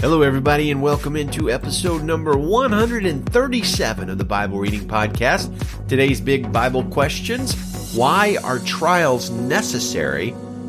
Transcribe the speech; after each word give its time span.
Hello, 0.00 0.22
everybody, 0.22 0.70
and 0.70 0.80
welcome 0.80 1.16
into 1.16 1.50
episode 1.50 2.04
number 2.04 2.38
137 2.38 4.08
of 4.08 4.16
the 4.16 4.24
Bible 4.24 4.60
Reading 4.60 4.86
Podcast. 4.86 5.52
Today's 5.88 6.20
big 6.20 6.52
Bible 6.52 6.84
questions 6.84 7.56
Why 7.96 8.38
are 8.44 8.60
trials 8.60 9.30
necessary? 9.30 10.28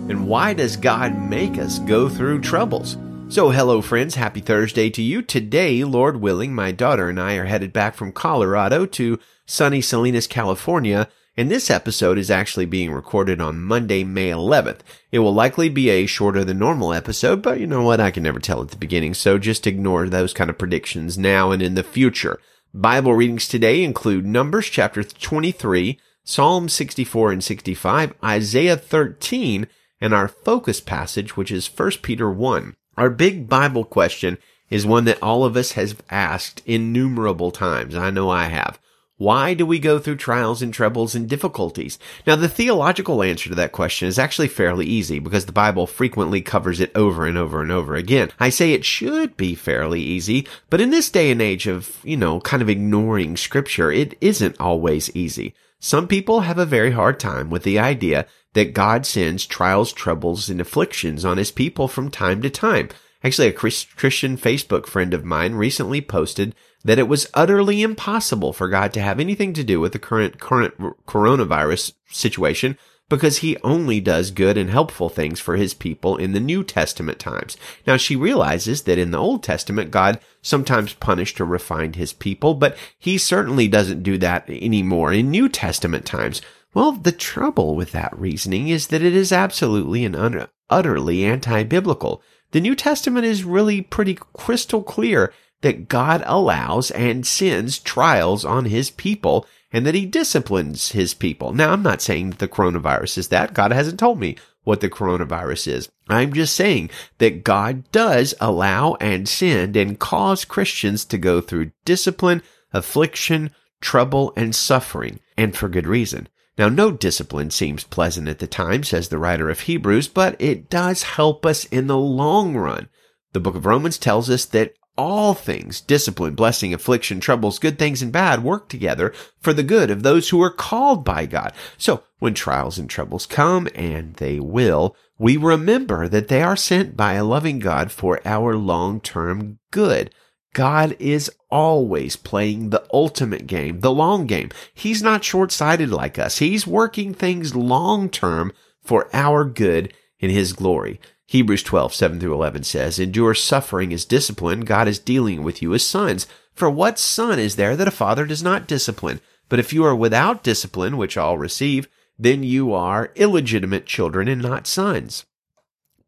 And 0.10 0.28
why 0.28 0.55
does 0.55 0.76
God 0.76 1.15
make 1.15 1.60
us 1.60 1.78
go 1.78 2.10
through 2.10 2.42
troubles? 2.42 2.97
So, 3.28 3.52
hello, 3.52 3.84
friends. 3.84 4.15
Happy 4.15 4.42
Thursday 4.42 4.89
to 4.89 5.04
you. 5.04 5.21
Today, 5.21 5.84
Lord 5.84 6.20
willing, 6.20 6.55
my 6.55 6.71
daughter 6.71 7.07
and 7.07 7.20
I 7.20 7.36
are 7.36 7.46
headed 7.46 7.71
back 7.71 7.93
from 7.93 8.11
Colorado 8.11 8.88
to 8.88 9.20
sunny 9.46 9.80
Salinas, 9.80 10.25
California 10.25 11.07
and 11.40 11.50
this 11.50 11.71
episode 11.71 12.18
is 12.18 12.30
actually 12.30 12.66
being 12.66 12.92
recorded 12.92 13.39
on 13.39 13.62
Monday, 13.62 14.04
May 14.04 14.30
11th. 14.30 14.80
It 15.10 15.20
will 15.20 15.34
likely 15.34 15.70
be 15.70 15.89
a 15.89 16.06
shorter 16.06 16.44
than 16.44 16.60
normal 16.60 16.94
episode, 16.94 17.42
but 17.42 17.62
you 17.62 17.66
know 17.66 17.82
what? 17.82 18.02
I 18.02 18.12
can 18.12 18.24
never 18.24 18.42
tell 18.42 18.62
at 18.62 18.71
the 18.71 18.76
beginning, 18.76 19.14
so 19.14 19.38
just 19.38 19.66
ignore 19.66 20.10
those 20.10 20.34
kind 20.34 20.50
of 20.50 20.57
predictions 20.57 21.18
now 21.18 21.52
and 21.52 21.61
in 21.61 21.75
the 21.75 21.83
future. 21.83 22.42
Bible 22.74 23.14
readings 23.14 23.47
today 23.47 23.86
include 23.86 24.25
Numbers 24.25 24.66
chapter 24.66 25.02
23, 25.02 25.97
Psalm 26.25 26.68
64 26.68 27.32
and 27.32 27.42
65, 27.42 28.14
Isaiah 28.21 28.75
13, 28.75 29.66
and 30.02 30.14
our 30.14 30.28
focus 30.28 30.82
passage, 30.82 31.38
which 31.38 31.54
is 31.54 31.68
1 31.68 31.92
Peter 32.02 32.30
1. 32.30 32.75
Our 32.97 33.09
big 33.09 33.47
Bible 33.47 33.86
question 33.86 34.39
is 34.69 34.86
one 34.86 35.06
that 35.06 35.23
all 35.23 35.45
of 35.45 35.56
us 35.56 35.72
has 35.72 35.95
asked 36.09 36.61
innumerable 36.66 37.52
times. 37.52 37.95
I 37.95 38.09
know 38.09 38.30
I 38.30 38.47
have. 38.47 38.78
Why 39.19 39.53
do 39.53 39.66
we 39.66 39.80
go 39.80 40.00
through 40.00 40.16
trials 40.16 40.61
and 40.61 40.73
troubles 40.73 41.14
and 41.14 41.27
difficulties? 41.27 42.00
Now, 42.25 42.38
the 42.38 42.47
theological 42.47 43.22
answer 43.22 43.50
to 43.50 43.55
that 43.55 43.73
question 43.73 44.08
is 44.08 44.17
actually 44.17 44.47
fairly 44.47 44.86
easy 44.86 45.19
because 45.19 45.45
the 45.45 45.52
Bible 45.52 45.88
frequently 45.88 46.41
covers 46.41 46.80
it 46.80 46.89
over 46.95 47.25
and 47.25 47.38
over 47.38 47.61
and 47.61 47.69
over 47.69 47.95
again. 47.95 48.31
I 48.39 48.47
say 48.47 48.72
it 48.72 48.86
should 48.86 49.36
be 49.36 49.55
fairly 49.55 50.00
easy, 50.00 50.47
but 50.69 50.80
in 50.80 50.91
this 50.91 51.09
day 51.09 51.31
and 51.31 51.41
age 51.41 51.67
of, 51.67 52.00
you 52.02 52.16
know, 52.16 52.39
kind 52.39 52.61
of 52.61 52.69
ignoring 52.69 53.35
scripture, 53.35 53.91
it 53.91 54.17
isn't 54.21 54.57
always 54.57 55.13
easy. 55.13 55.53
Some 55.81 56.07
people 56.07 56.39
have 56.41 56.57
a 56.57 56.66
very 56.66 56.91
hard 56.91 57.19
time 57.19 57.49
with 57.49 57.63
the 57.63 57.77
idea 57.77 58.25
that 58.53 58.73
God 58.73 59.05
sends 59.05 59.45
trials, 59.45 59.91
troubles, 59.91 60.49
and 60.49 60.61
afflictions 60.61 61.25
on 61.25 61.38
his 61.38 61.51
people 61.51 61.89
from 61.89 62.09
time 62.09 62.41
to 62.41 62.49
time. 62.49 62.88
Actually, 63.22 63.49
a 63.49 63.51
Christian 63.51 64.38
Facebook 64.38 64.85
friend 64.85 65.13
of 65.13 65.25
mine 65.25 65.55
recently 65.55 65.99
posted 65.99 66.55
that 66.83 66.99
it 66.99 67.08
was 67.08 67.30
utterly 67.33 67.81
impossible 67.81 68.53
for 68.53 68.69
God 68.69 68.94
to 68.94 69.02
have 69.02 69.19
anything 69.19 69.53
to 69.53 69.63
do 69.63 69.80
with 69.80 69.94
the 69.94 69.99
current 69.99 70.39
current 70.39 70.77
coronavirus 71.05 71.94
situation 72.09 72.77
because 73.09 73.39
he 73.39 73.58
only 73.63 73.99
does 73.99 74.30
good 74.31 74.58
and 74.58 74.69
helpful 74.69 75.09
things 75.09 75.39
for 75.39 75.55
his 75.57 75.73
people 75.73 76.16
in 76.16 76.31
the 76.31 76.39
New 76.39 76.63
Testament 76.63 77.19
times. 77.19 77.57
Now 77.85 77.97
she 77.97 78.16
realizes 78.16 78.83
that 78.83 79.00
in 79.00 79.11
the 79.11 79.17
Old 79.17 79.44
Testament, 79.44 79.91
God 79.91 80.19
sometimes 80.41 80.94
punished 80.94 81.41
or 81.41 81.45
refined 81.45 81.95
his 81.95 82.13
people, 82.13 82.53
but 82.53 82.77
he 82.97 83.17
certainly 83.17 83.67
doesn't 83.67 84.03
do 84.03 84.17
that 84.19 84.47
anymore 84.50 85.11
in 85.11 85.31
New 85.31 85.50
Testament 85.50 86.05
times. 86.05 86.41
Well, 86.73 86.91
the 86.91 87.11
trouble 87.11 87.75
with 87.75 87.91
that 87.94 88.17
reasoning 88.17 88.67
is 88.67 88.88
that 88.88 89.02
it 89.02 89.16
is 89.16 89.31
absolutely 89.31 90.05
and 90.05 90.47
utterly 90.69 91.25
anti-biblical. 91.25 92.22
The 92.52 92.61
New 92.61 92.75
Testament 92.75 93.25
is 93.25 93.44
really 93.44 93.81
pretty 93.81 94.19
crystal 94.33 94.83
clear 94.83 95.33
that 95.61 95.89
God 95.89 96.23
allows 96.25 96.91
and 96.91 97.25
sends 97.25 97.79
trials 97.79 98.45
on 98.45 98.65
his 98.65 98.89
people 98.89 99.45
and 99.71 99.85
that 99.85 99.95
he 99.95 100.05
disciplines 100.05 100.91
his 100.91 101.13
people. 101.13 101.53
Now, 101.53 101.71
I'm 101.71 101.83
not 101.83 102.01
saying 102.01 102.31
that 102.31 102.39
the 102.39 102.47
coronavirus 102.47 103.17
is 103.17 103.27
that. 103.27 103.53
God 103.53 103.71
hasn't 103.71 103.99
told 103.99 104.19
me 104.19 104.35
what 104.63 104.81
the 104.81 104.89
coronavirus 104.89 105.67
is. 105.67 105.89
I'm 106.07 106.33
just 106.33 106.55
saying 106.55 106.89
that 107.19 107.43
God 107.43 107.89
does 107.91 108.33
allow 108.39 108.95
and 108.95 109.27
send 109.27 109.75
and 109.75 109.99
cause 109.99 110.45
Christians 110.45 111.05
to 111.05 111.17
go 111.17 111.41
through 111.41 111.71
discipline, 111.85 112.41
affliction, 112.73 113.51
trouble, 113.81 114.33
and 114.35 114.55
suffering, 114.55 115.19
and 115.38 115.55
for 115.55 115.69
good 115.69 115.88
reason. 115.88 116.27
Now, 116.57 116.67
no 116.67 116.91
discipline 116.91 117.51
seems 117.51 117.85
pleasant 117.85 118.28
at 118.28 118.39
the 118.39 118.47
time, 118.47 118.84
says 118.84 119.07
the 119.07 119.17
writer 119.17 119.50
of 119.50 119.61
Hebrews, 119.61 120.09
but 120.09 120.35
it 120.39 120.69
does 120.69 121.03
help 121.03 121.45
us 121.45 121.63
in 121.66 121.88
the 121.88 121.97
long 121.97 122.57
run. 122.57 122.89
The 123.31 123.39
book 123.39 123.55
of 123.55 123.66
Romans 123.66 123.97
tells 123.97 124.29
us 124.29 124.45
that 124.45 124.73
all 124.99 125.33
things, 125.33 125.79
discipline, 125.79 126.35
blessing, 126.35 126.73
affliction, 126.73 127.21
troubles, 127.21 127.57
good 127.57 127.79
things 127.79 128.01
and 128.01 128.11
bad 128.11 128.43
work 128.43 128.67
together 128.67 129.13
for 129.39 129.53
the 129.53 129.63
good 129.63 129.89
of 129.89 130.03
those 130.03 130.27
who 130.27 130.41
are 130.41 130.51
called 130.51 131.05
by 131.05 131.25
God. 131.25 131.53
So 131.77 132.03
when 132.19 132.33
trials 132.33 132.77
and 132.77 132.89
troubles 132.89 133.25
come, 133.25 133.69
and 133.73 134.15
they 134.15 134.41
will, 134.41 134.97
we 135.17 135.37
remember 135.37 136.09
that 136.09 136.27
they 136.27 136.41
are 136.41 136.57
sent 136.57 136.97
by 136.97 137.13
a 137.13 137.23
loving 137.23 137.59
God 137.59 137.93
for 137.93 138.19
our 138.25 138.57
long-term 138.57 139.59
good. 139.71 140.13
God 140.53 140.97
is 140.99 141.31
always 141.49 142.17
playing 142.17 142.69
the 142.69 142.85
ultimate 142.91 143.47
game, 143.47 143.79
the 143.79 143.93
long 143.93 144.25
game. 144.25 144.49
He's 144.73 145.01
not 145.01 145.23
short-sighted 145.23 145.91
like 145.91 146.19
us. 146.19 146.39
He's 146.39 146.67
working 146.67 147.13
things 147.13 147.55
long-term 147.55 148.51
for 148.83 149.07
our 149.13 149.45
good 149.45 149.93
in 150.19 150.30
His 150.30 150.53
glory. 150.53 151.00
Hebrews 151.28 151.63
12, 151.63 151.94
7 151.94 152.19
through 152.19 152.34
11 152.34 152.63
says, 152.63 153.00
Endure 153.00 153.35
suffering 153.35 153.94
as 153.94 154.03
discipline. 154.03 154.62
God 154.62 154.88
is 154.88 154.97
dealing 154.97 155.44
with 155.44 155.62
you 155.62 155.74
as 155.74 155.85
sons. 155.85 156.25
For 156.53 156.69
what 156.69 156.97
son 156.97 157.38
is 157.38 157.56
there 157.56 157.75
that 157.75 157.88
a 157.88 157.91
father 157.91 158.25
does 158.25 158.41
not 158.41 158.68
discipline? 158.68 159.22
But 159.47 159.59
if 159.59 159.72
you 159.72 159.84
are 159.85 159.96
without 159.96 160.44
discipline, 160.44 160.97
which 160.97 161.18
all 161.18 161.38
receive, 161.38 161.88
then 162.18 162.44
you 162.44 162.74
are 162.74 163.12
illegitimate 163.16 163.85
children 163.85 164.28
and 164.28 164.41
not 164.41 164.68
sons. 164.68 165.25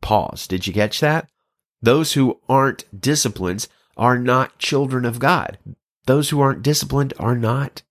Pause. 0.01 0.47
Did 0.47 0.67
you 0.67 0.73
catch 0.73 0.99
that? 0.99 1.29
Those 1.81 2.13
who 2.13 2.39
aren't 2.49 2.85
disciplined 2.99 3.67
are 3.95 4.17
not 4.17 4.57
children 4.59 5.05
of 5.05 5.19
God. 5.19 5.57
Those 6.05 6.29
who 6.29 6.41
aren't 6.41 6.63
disciplined 6.63 7.13
are 7.19 7.35
not 7.35 7.83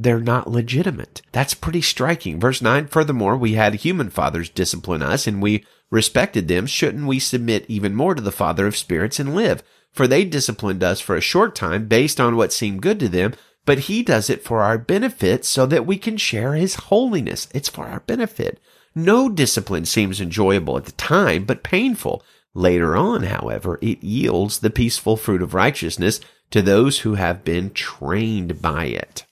they're 0.00 0.20
not 0.20 0.48
legitimate. 0.48 1.22
That's 1.32 1.54
pretty 1.54 1.82
striking. 1.82 2.38
Verse 2.38 2.62
9, 2.62 2.86
furthermore, 2.86 3.36
we 3.36 3.54
had 3.54 3.74
human 3.74 4.10
fathers 4.10 4.48
discipline 4.48 5.02
us 5.02 5.26
and 5.26 5.42
we 5.42 5.64
respected 5.90 6.46
them. 6.46 6.66
Shouldn't 6.66 7.08
we 7.08 7.18
submit 7.18 7.64
even 7.66 7.96
more 7.96 8.14
to 8.14 8.22
the 8.22 8.30
Father 8.30 8.68
of 8.68 8.76
spirits 8.76 9.18
and 9.18 9.34
live? 9.34 9.60
For 9.90 10.06
they 10.06 10.24
disciplined 10.24 10.84
us 10.84 11.00
for 11.00 11.16
a 11.16 11.20
short 11.20 11.56
time 11.56 11.88
based 11.88 12.20
on 12.20 12.36
what 12.36 12.52
seemed 12.52 12.80
good 12.80 13.00
to 13.00 13.08
them, 13.08 13.34
but 13.66 13.80
he 13.80 14.04
does 14.04 14.30
it 14.30 14.44
for 14.44 14.62
our 14.62 14.78
benefit 14.78 15.44
so 15.44 15.66
that 15.66 15.84
we 15.84 15.98
can 15.98 16.16
share 16.16 16.54
his 16.54 16.76
holiness. 16.76 17.48
It's 17.52 17.68
for 17.68 17.86
our 17.86 18.00
benefit. 18.00 18.60
No 18.94 19.28
discipline 19.28 19.84
seems 19.84 20.20
enjoyable 20.20 20.76
at 20.76 20.84
the 20.84 20.92
time, 20.92 21.44
but 21.44 21.64
painful. 21.64 22.22
Later 22.54 22.96
on, 22.96 23.24
however, 23.24 23.80
it 23.82 24.04
yields 24.04 24.60
the 24.60 24.70
peaceful 24.70 25.16
fruit 25.16 25.42
of 25.42 25.54
righteousness 25.54 26.20
to 26.50 26.62
those 26.62 27.00
who 27.00 27.14
have 27.14 27.44
been 27.44 27.72
trained 27.72 28.62
by 28.62 28.84
it. 28.84 29.24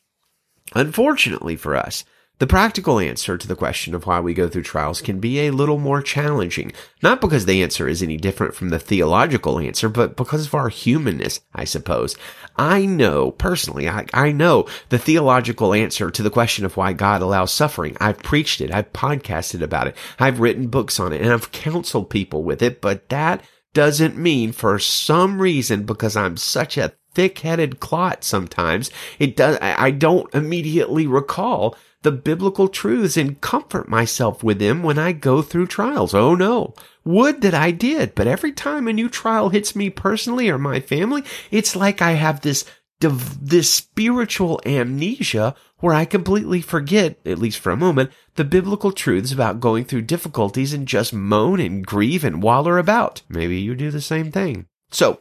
Unfortunately 0.76 1.56
for 1.56 1.74
us, 1.74 2.04
the 2.38 2.46
practical 2.46 3.00
answer 3.00 3.38
to 3.38 3.48
the 3.48 3.56
question 3.56 3.94
of 3.94 4.04
why 4.04 4.20
we 4.20 4.34
go 4.34 4.46
through 4.46 4.64
trials 4.64 5.00
can 5.00 5.20
be 5.20 5.40
a 5.40 5.52
little 5.52 5.78
more 5.78 6.02
challenging, 6.02 6.70
not 7.02 7.18
because 7.18 7.46
the 7.46 7.62
answer 7.62 7.88
is 7.88 8.02
any 8.02 8.18
different 8.18 8.54
from 8.54 8.68
the 8.68 8.78
theological 8.78 9.58
answer, 9.58 9.88
but 9.88 10.16
because 10.16 10.44
of 10.44 10.54
our 10.54 10.68
humanness, 10.68 11.40
I 11.54 11.64
suppose. 11.64 12.14
I 12.56 12.84
know, 12.84 13.30
personally, 13.30 13.88
I, 13.88 14.04
I 14.12 14.32
know 14.32 14.66
the 14.90 14.98
theological 14.98 15.72
answer 15.72 16.10
to 16.10 16.22
the 16.22 16.28
question 16.28 16.66
of 16.66 16.76
why 16.76 16.92
God 16.92 17.22
allows 17.22 17.54
suffering. 17.54 17.96
I've 17.98 18.18
preached 18.18 18.60
it, 18.60 18.70
I've 18.70 18.92
podcasted 18.92 19.62
about 19.62 19.86
it, 19.86 19.96
I've 20.18 20.40
written 20.40 20.68
books 20.68 21.00
on 21.00 21.14
it, 21.14 21.22
and 21.22 21.32
I've 21.32 21.52
counseled 21.52 22.10
people 22.10 22.42
with 22.42 22.60
it, 22.60 22.82
but 22.82 23.08
that 23.08 23.42
doesn't 23.72 24.18
mean 24.18 24.52
for 24.52 24.78
some 24.78 25.40
reason, 25.40 25.84
because 25.84 26.16
I'm 26.16 26.36
such 26.36 26.76
a 26.76 26.92
thick-headed 27.16 27.80
clot 27.80 28.22
sometimes, 28.22 28.90
it 29.18 29.34
does, 29.34 29.58
I 29.60 29.90
don't 29.90 30.32
immediately 30.34 31.06
recall 31.06 31.74
the 32.02 32.12
biblical 32.12 32.68
truths 32.68 33.16
and 33.16 33.40
comfort 33.40 33.88
myself 33.88 34.44
with 34.44 34.60
them 34.60 34.84
when 34.84 34.98
I 34.98 35.10
go 35.10 35.42
through 35.42 35.66
trials. 35.66 36.14
Oh 36.14 36.36
no. 36.36 36.74
Would 37.04 37.40
that 37.40 37.54
I 37.54 37.72
did. 37.72 38.14
But 38.14 38.28
every 38.28 38.52
time 38.52 38.86
a 38.86 38.92
new 38.92 39.08
trial 39.08 39.48
hits 39.48 39.74
me 39.74 39.90
personally 39.90 40.48
or 40.48 40.58
my 40.58 40.78
family, 40.78 41.24
it's 41.50 41.74
like 41.74 42.00
I 42.00 42.12
have 42.12 42.42
this, 42.42 42.64
this 43.00 43.72
spiritual 43.72 44.60
amnesia 44.64 45.56
where 45.78 45.94
I 45.94 46.04
completely 46.04 46.60
forget, 46.60 47.18
at 47.26 47.38
least 47.38 47.58
for 47.58 47.72
a 47.72 47.76
moment, 47.76 48.10
the 48.36 48.44
biblical 48.44 48.92
truths 48.92 49.32
about 49.32 49.60
going 49.60 49.84
through 49.84 50.02
difficulties 50.02 50.72
and 50.72 50.86
just 50.86 51.12
moan 51.12 51.60
and 51.60 51.84
grieve 51.84 52.24
and 52.24 52.42
waller 52.42 52.78
about. 52.78 53.22
Maybe 53.28 53.58
you 53.58 53.74
do 53.74 53.90
the 53.90 54.00
same 54.00 54.30
thing. 54.30 54.66
So, 54.90 55.20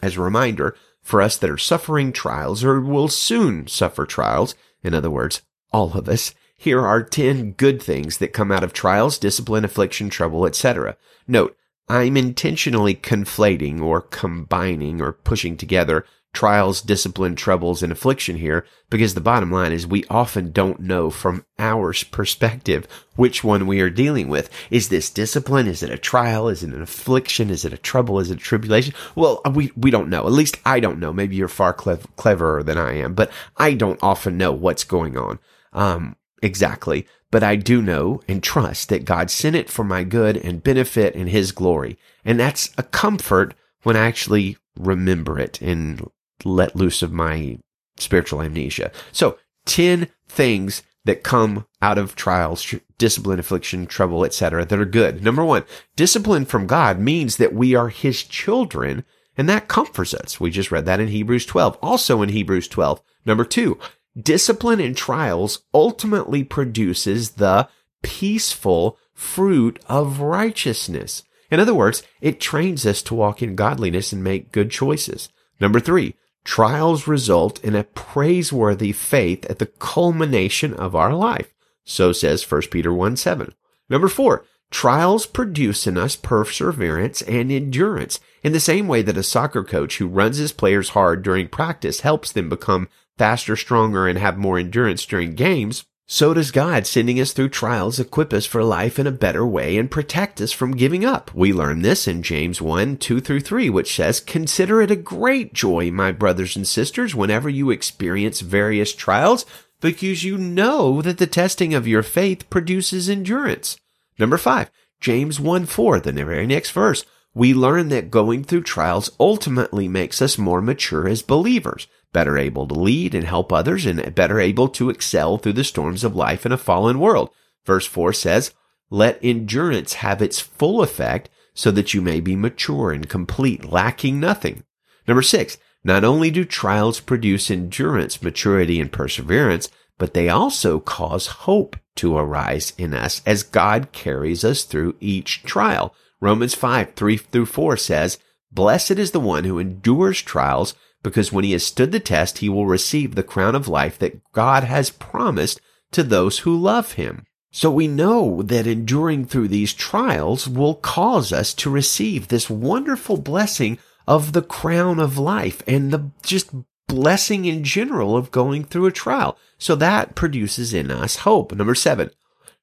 as 0.00 0.16
a 0.16 0.22
reminder, 0.22 0.76
for 1.04 1.22
us 1.22 1.36
that 1.36 1.50
are 1.50 1.58
suffering 1.58 2.12
trials 2.12 2.64
or 2.64 2.80
will 2.80 3.08
soon 3.08 3.68
suffer 3.68 4.04
trials, 4.04 4.56
in 4.82 4.94
other 4.94 5.10
words, 5.10 5.42
all 5.70 5.92
of 5.96 6.08
us, 6.08 6.34
here 6.56 6.80
are 6.80 7.02
10 7.02 7.52
good 7.52 7.82
things 7.82 8.18
that 8.18 8.32
come 8.32 8.50
out 8.50 8.64
of 8.64 8.72
trials, 8.72 9.18
discipline, 9.18 9.64
affliction, 9.64 10.08
trouble, 10.08 10.46
etc. 10.46 10.96
Note, 11.28 11.56
I'm 11.88 12.16
intentionally 12.16 12.94
conflating 12.94 13.82
or 13.82 14.00
combining 14.00 15.02
or 15.02 15.12
pushing 15.12 15.56
together 15.56 16.06
trials, 16.34 16.82
discipline, 16.82 17.36
troubles, 17.36 17.82
and 17.82 17.90
affliction 17.90 18.36
here 18.36 18.66
because 18.90 19.14
the 19.14 19.20
bottom 19.20 19.50
line 19.50 19.72
is 19.72 19.86
we 19.86 20.04
often 20.10 20.52
don't 20.52 20.80
know 20.80 21.08
from 21.08 21.46
our 21.58 21.94
perspective 22.10 22.86
which 23.16 23.42
one 23.42 23.66
we 23.66 23.80
are 23.80 23.88
dealing 23.90 24.28
with. 24.28 24.50
Is 24.70 24.88
this 24.88 25.08
discipline? 25.08 25.66
Is 25.66 25.82
it 25.82 25.90
a 25.90 25.96
trial? 25.96 26.48
Is 26.48 26.62
it 26.62 26.74
an 26.74 26.82
affliction? 26.82 27.48
Is 27.48 27.64
it 27.64 27.72
a 27.72 27.78
trouble? 27.78 28.20
Is 28.20 28.30
it 28.30 28.38
a 28.38 28.40
tribulation? 28.40 28.92
Well, 29.14 29.40
we, 29.50 29.72
we 29.76 29.90
don't 29.90 30.10
know. 30.10 30.26
At 30.26 30.32
least 30.32 30.58
I 30.66 30.80
don't 30.80 30.98
know. 30.98 31.12
Maybe 31.12 31.36
you're 31.36 31.48
far 31.48 31.72
clev- 31.72 32.06
cleverer 32.16 32.62
than 32.62 32.76
I 32.76 32.98
am, 32.98 33.14
but 33.14 33.30
I 33.56 33.74
don't 33.74 34.02
often 34.02 34.36
know 34.36 34.52
what's 34.52 34.84
going 34.84 35.16
on. 35.16 35.38
Um, 35.72 36.16
exactly. 36.42 37.06
But 37.30 37.42
I 37.42 37.56
do 37.56 37.82
know 37.82 38.20
and 38.28 38.42
trust 38.42 38.90
that 38.90 39.04
God 39.04 39.28
sent 39.30 39.56
it 39.56 39.68
for 39.68 39.82
my 39.82 40.04
good 40.04 40.36
and 40.36 40.62
benefit 40.62 41.16
and 41.16 41.28
his 41.28 41.50
glory. 41.50 41.98
And 42.24 42.38
that's 42.38 42.70
a 42.78 42.84
comfort 42.84 43.54
when 43.82 43.96
I 43.96 44.06
actually 44.06 44.56
remember 44.78 45.38
it 45.38 45.60
and 45.60 46.08
let 46.44 46.76
loose 46.76 47.02
of 47.02 47.12
my 47.12 47.58
spiritual 47.96 48.42
amnesia. 48.42 48.90
So 49.12 49.38
10 49.66 50.08
things 50.28 50.82
that 51.04 51.22
come 51.22 51.66
out 51.82 51.98
of 51.98 52.16
trials, 52.16 52.74
discipline, 52.98 53.38
affliction, 53.38 53.86
trouble, 53.86 54.24
etc. 54.24 54.64
that 54.64 54.78
are 54.78 54.86
good. 54.86 55.22
Number 55.22 55.44
one, 55.44 55.64
discipline 55.96 56.46
from 56.46 56.66
God 56.66 56.98
means 56.98 57.36
that 57.36 57.54
we 57.54 57.74
are 57.74 57.88
his 57.88 58.22
children 58.22 59.04
and 59.36 59.48
that 59.48 59.68
comforts 59.68 60.14
us. 60.14 60.40
We 60.40 60.50
just 60.50 60.70
read 60.70 60.86
that 60.86 61.00
in 61.00 61.08
Hebrews 61.08 61.46
12. 61.46 61.78
Also 61.82 62.22
in 62.22 62.30
Hebrews 62.30 62.68
12. 62.68 63.02
Number 63.26 63.44
two, 63.44 63.78
discipline 64.18 64.80
and 64.80 64.96
trials 64.96 65.62
ultimately 65.72 66.44
produces 66.44 67.32
the 67.32 67.68
peaceful 68.02 68.98
fruit 69.12 69.78
of 69.88 70.20
righteousness. 70.20 71.24
In 71.50 71.60
other 71.60 71.74
words, 71.74 72.02
it 72.20 72.40
trains 72.40 72.86
us 72.86 73.02
to 73.02 73.14
walk 73.14 73.42
in 73.42 73.54
godliness 73.56 74.12
and 74.12 74.22
make 74.22 74.52
good 74.52 74.70
choices. 74.70 75.28
Number 75.60 75.80
three, 75.80 76.14
trials 76.44 77.06
result 77.08 77.62
in 77.64 77.74
a 77.74 77.84
praiseworthy 77.84 78.92
faith 78.92 79.44
at 79.46 79.58
the 79.58 79.66
culmination 79.66 80.74
of 80.74 80.94
our 80.94 81.14
life. 81.14 81.52
So 81.84 82.12
says 82.12 82.50
1 82.50 82.62
Peter 82.70 82.92
1 82.92 83.16
7. 83.16 83.54
Number 83.90 84.08
four, 84.08 84.44
trials 84.70 85.26
produce 85.26 85.86
in 85.86 85.98
us 85.98 86.16
perseverance 86.16 87.22
and 87.22 87.52
endurance 87.52 88.20
in 88.42 88.52
the 88.52 88.60
same 88.60 88.88
way 88.88 89.02
that 89.02 89.16
a 89.16 89.22
soccer 89.22 89.64
coach 89.64 89.98
who 89.98 90.06
runs 90.06 90.38
his 90.38 90.52
players 90.52 90.90
hard 90.90 91.22
during 91.22 91.48
practice 91.48 92.00
helps 92.00 92.32
them 92.32 92.48
become 92.48 92.88
faster, 93.16 93.56
stronger, 93.56 94.06
and 94.06 94.18
have 94.18 94.36
more 94.38 94.58
endurance 94.58 95.04
during 95.06 95.34
games. 95.34 95.84
So 96.06 96.34
does 96.34 96.50
God, 96.50 96.86
sending 96.86 97.18
us 97.18 97.32
through 97.32 97.48
trials, 97.48 97.98
equip 97.98 98.34
us 98.34 98.44
for 98.44 98.62
life 98.62 98.98
in 98.98 99.06
a 99.06 99.12
better 99.12 99.46
way 99.46 99.78
and 99.78 99.90
protect 99.90 100.38
us 100.38 100.52
from 100.52 100.76
giving 100.76 101.02
up. 101.02 101.34
We 101.34 101.50
learn 101.50 101.80
this 101.80 102.06
in 102.06 102.22
James 102.22 102.60
1, 102.60 102.98
2 102.98 103.20
through 103.20 103.40
3, 103.40 103.70
which 103.70 103.96
says, 103.96 104.20
Consider 104.20 104.82
it 104.82 104.90
a 104.90 104.96
great 104.96 105.54
joy, 105.54 105.90
my 105.90 106.12
brothers 106.12 106.56
and 106.56 106.68
sisters, 106.68 107.14
whenever 107.14 107.48
you 107.48 107.70
experience 107.70 108.42
various 108.42 108.94
trials, 108.94 109.46
because 109.80 110.24
you 110.24 110.36
know 110.36 111.00
that 111.00 111.16
the 111.16 111.26
testing 111.26 111.72
of 111.72 111.88
your 111.88 112.02
faith 112.02 112.50
produces 112.50 113.08
endurance. 113.08 113.78
Number 114.18 114.36
5, 114.36 114.70
James 115.00 115.40
1, 115.40 115.64
4, 115.64 116.00
the 116.00 116.12
very 116.12 116.46
next 116.46 116.72
verse. 116.72 117.06
We 117.32 117.54
learn 117.54 117.88
that 117.88 118.10
going 118.10 118.44
through 118.44 118.62
trials 118.62 119.10
ultimately 119.18 119.88
makes 119.88 120.20
us 120.20 120.36
more 120.36 120.60
mature 120.60 121.08
as 121.08 121.22
believers 121.22 121.88
better 122.14 122.38
able 122.38 122.66
to 122.66 122.74
lead 122.74 123.14
and 123.14 123.26
help 123.26 123.52
others, 123.52 123.84
and 123.84 124.14
better 124.14 124.40
able 124.40 124.68
to 124.68 124.88
excel 124.88 125.36
through 125.36 125.52
the 125.52 125.64
storms 125.64 126.02
of 126.02 126.16
life 126.16 126.46
in 126.46 126.52
a 126.52 126.56
fallen 126.56 126.98
world. 126.98 127.28
Verse 127.66 127.84
4 127.84 128.14
says, 128.14 128.54
Let 128.88 129.18
endurance 129.22 129.94
have 129.94 130.22
its 130.22 130.40
full 130.40 130.82
effect 130.82 131.28
so 131.52 131.70
that 131.70 131.92
you 131.92 132.00
may 132.00 132.20
be 132.20 132.34
mature 132.36 132.90
and 132.90 133.06
complete, 133.06 133.66
lacking 133.66 134.18
nothing. 134.18 134.64
Number 135.06 135.22
six, 135.22 135.58
not 135.84 136.02
only 136.02 136.30
do 136.30 136.44
trials 136.44 137.00
produce 137.00 137.50
endurance, 137.50 138.22
maturity, 138.22 138.80
and 138.80 138.90
perseverance, 138.90 139.68
but 139.98 140.14
they 140.14 140.28
also 140.28 140.80
cause 140.80 141.26
hope 141.26 141.76
to 141.96 142.16
arise 142.16 142.72
in 142.78 142.94
us 142.94 143.22
as 143.26 143.42
God 143.42 143.92
carries 143.92 144.44
us 144.44 144.64
through 144.64 144.96
each 144.98 145.42
trial. 145.42 145.94
Romans 146.20 146.54
5, 146.54 146.94
3 146.94 147.16
through 147.18 147.46
4 147.46 147.76
says, 147.76 148.18
Blessed 148.50 148.92
is 148.92 149.10
the 149.10 149.20
one 149.20 149.44
who 149.44 149.58
endures 149.58 150.22
trials 150.22 150.74
because 151.04 151.30
when 151.30 151.44
he 151.44 151.52
has 151.52 151.64
stood 151.64 151.92
the 151.92 152.00
test, 152.00 152.38
he 152.38 152.48
will 152.48 152.66
receive 152.66 153.14
the 153.14 153.22
crown 153.22 153.54
of 153.54 153.68
life 153.68 153.96
that 154.00 154.20
God 154.32 154.64
has 154.64 154.90
promised 154.90 155.60
to 155.92 156.02
those 156.02 156.40
who 156.40 156.56
love 156.56 156.94
him. 156.94 157.24
So 157.52 157.70
we 157.70 157.86
know 157.86 158.42
that 158.42 158.66
enduring 158.66 159.26
through 159.26 159.46
these 159.46 159.72
trials 159.72 160.48
will 160.48 160.74
cause 160.74 161.32
us 161.32 161.54
to 161.54 161.70
receive 161.70 162.26
this 162.26 162.50
wonderful 162.50 163.16
blessing 163.16 163.78
of 164.08 164.32
the 164.32 164.42
crown 164.42 164.98
of 164.98 165.18
life 165.18 165.62
and 165.68 165.92
the 165.92 166.10
just 166.22 166.50
blessing 166.88 167.44
in 167.44 167.62
general 167.62 168.16
of 168.16 168.32
going 168.32 168.64
through 168.64 168.86
a 168.86 168.92
trial. 168.92 169.38
So 169.56 169.76
that 169.76 170.16
produces 170.16 170.74
in 170.74 170.90
us 170.90 171.16
hope. 171.18 171.54
Number 171.54 171.76
seven, 171.76 172.10